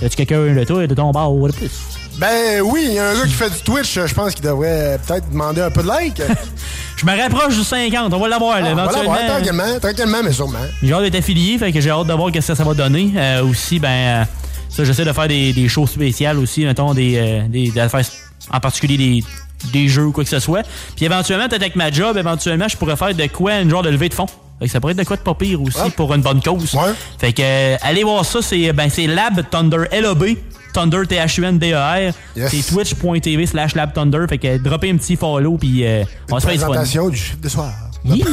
[0.03, 1.71] Y a-tu quelqu'un de toi, de ton bar ou de plus?
[2.19, 3.95] Ben oui, il y a un gars qui fait du Twitch.
[4.07, 6.21] Je pense qu'il devrait peut-être demander un peu de like.
[6.97, 9.13] Je me rapproche du 50, on va l'avoir, là, Ah, éventuellement.
[9.13, 10.59] ouais, tranquillement, tranquillement, mais sûrement.
[10.83, 13.13] J'ai hâte d'être affilié, fait que j'ai hâte de voir qu'est-ce que ça va donner.
[13.17, 14.25] Euh, aussi, ben, euh,
[14.69, 18.05] ça, j'essaie de faire des, des shows spéciales aussi, mettons, des, euh, des, des affaires,
[18.53, 19.25] en particulier des,
[19.73, 20.63] des jeux ou quoi que ce soit.
[20.95, 23.91] Puis éventuellement, peut-être avec ma job, éventuellement, je pourrais faire de quoi, une genre de
[23.91, 24.27] levée de fonds.
[24.59, 26.77] Fait que ça pourrait être de quoi de pas pire aussi pour une bonne cause.
[27.19, 30.25] Fait que, euh, allez voir ça, c'est ben, c'est Lab Thunder, L-A-B,
[30.73, 32.13] Thunder, T-H-U-N-D-E-R.
[32.37, 32.51] Yes.
[32.51, 34.25] C'est twitch.tv slash Lab Thunder.
[34.29, 37.11] Fait que, droppez un petit follow, puis euh, on se faire du fun.
[37.11, 37.73] Du chiffre de soir.
[38.05, 38.25] Oui.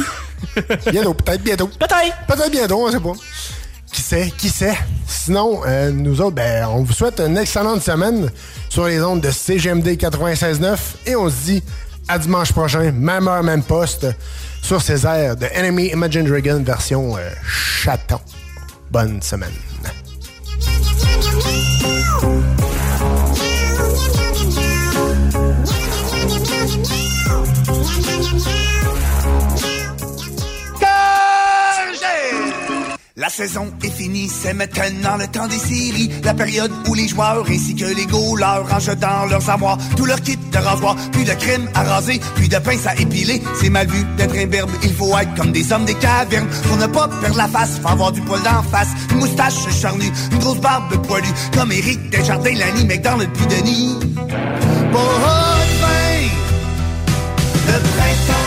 [0.90, 1.66] bientôt, peut-être bientôt.
[1.78, 2.16] Peut-être.
[2.26, 3.12] Peut-être bientôt, on sait pas.
[3.94, 4.76] Qui sait, qui sait?
[5.06, 8.28] Sinon, euh, nous autres, ben, on vous souhaite une excellente semaine
[8.68, 10.76] sur les ondes de CGMD 96.9
[11.06, 11.62] et on se dit
[12.08, 14.08] À dimanche prochain, même heure, même poste,
[14.62, 18.18] sur ces airs de Enemy Imagine Dragon version euh, chaton.
[18.90, 19.54] Bonne semaine.
[33.16, 36.10] La saison est finie, c'est maintenant le temps des séries.
[36.24, 40.20] La période où les joueurs ainsi que les goalers rangent dans leurs armoires tout leur
[40.20, 40.96] kit de rasoir.
[41.12, 43.40] Plus de crème à raser, plus de pince à épiler.
[43.60, 46.48] C'est mal vu d'être imberbe, il faut être comme des hommes des cavernes.
[46.64, 48.88] Pour ne pas perdre la face, faut avoir du poil d'en face.
[49.12, 51.32] Une moustache charnue, une grosse barbe poilue.
[51.56, 53.94] Comme Eric Desjardins, Lanny McDonald puis Denis.
[54.00, 55.54] De vin,
[57.68, 58.43] le printemps,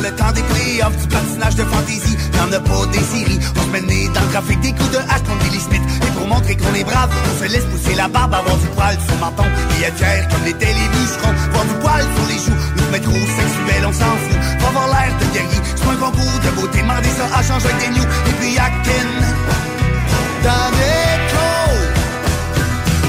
[0.00, 3.40] le temps des playoffs, du patinage de fantaisie, y'en a pas des séries.
[3.56, 5.82] On se mène dans le trafic des coups de hache contre Billy Smith.
[6.02, 8.96] Et pour montrer qu'on est brave, on se laisse pousser la barbe, avoir du poil
[9.06, 9.44] sur le menton.
[9.78, 13.26] Et être fier comme les bûcherons, voir du poil sur les joues, nous mettre au
[13.38, 14.38] sexuel, on s'en fout.
[14.60, 17.90] Faut avoir l'air de guerrier, pas un concours de beauté, demander ça à changer des
[17.96, 18.08] news.
[18.28, 19.10] Et puis à Ken,
[20.44, 20.70] dans
[21.32, 21.96] cours.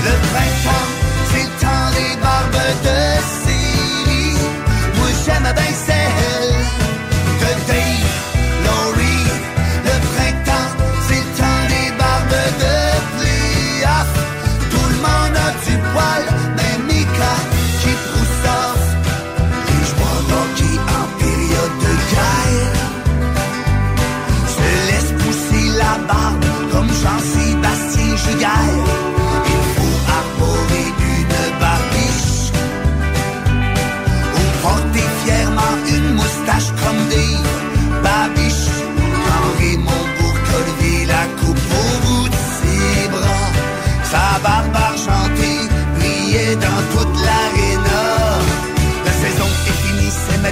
[0.06, 0.88] Le printemps,
[1.32, 3.00] c'est le temps des barbes de
[3.44, 4.38] Syrie.
[4.96, 5.97] Moi j'aime bien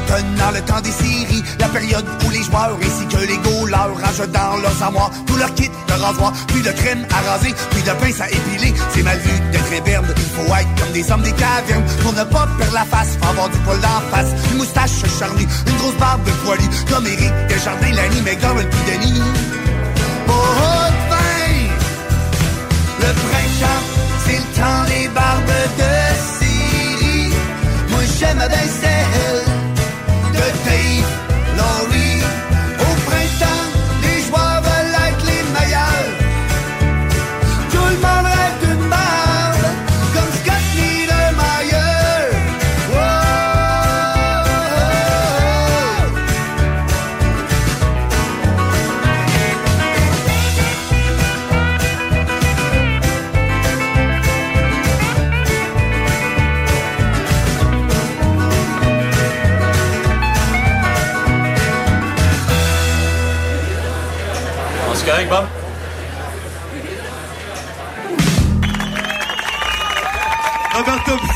[0.10, 1.44] maintenant le temps des séries.
[1.60, 5.54] La période où les joueurs ainsi que les goalers rangent dans leurs armoires tout leur
[5.56, 6.34] kit de rasoir.
[6.48, 8.74] Plus de crème à raser, plus de pince à épiler.
[8.94, 11.84] C'est mal vu d'être imberbe, il faut être comme des hommes des cavernes.
[12.02, 14.32] Pour ne pas perdre la face, faut avoir du poil d'en face.
[14.52, 16.70] Une moustache charnue, une grosse barbe poilue.
[16.90, 19.22] Comme Eric Desjardins, Lanny McDonald puis Denis.
[20.28, 21.70] Pas de vin,
[23.00, 23.84] le printemps,
[24.26, 25.92] c'est le temps des barbes de
[26.40, 27.34] Syrie.
[27.90, 28.95] Moi j'aime bien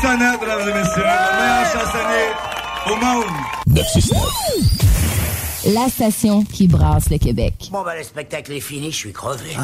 [0.00, 2.28] Pisana, mesdames et messieurs, le meilleur chansonnier
[2.86, 3.24] au monde.
[3.66, 5.74] 969.
[5.74, 7.68] La station qui brasse le Québec.
[7.70, 9.54] Bon, ben, le spectacle est fini, je suis crevé.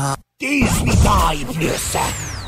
[0.41, 1.71] 18 ans et plus.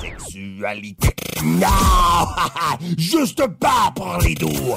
[0.00, 1.14] Sexualité.
[1.44, 1.68] Non!
[2.98, 4.76] Juste pas pour les doux.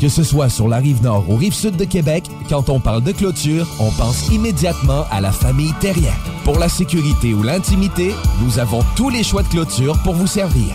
[0.00, 3.02] Que ce soit sur la rive nord ou rive sud de Québec, quand on parle
[3.02, 6.14] de clôture, on pense immédiatement à la famille Terrien.
[6.44, 10.74] Pour la sécurité ou l'intimité, nous avons tous les choix de clôture pour vous servir.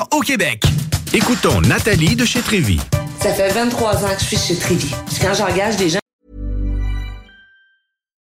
[0.11, 0.63] au Québec.
[1.13, 2.79] Écoutons Nathalie de chez Trévy.
[3.21, 4.93] Ça fait 23 ans que je suis chez Trévy.
[5.21, 6.00] Quand j'engage des gens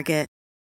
[0.00, 0.39] Target.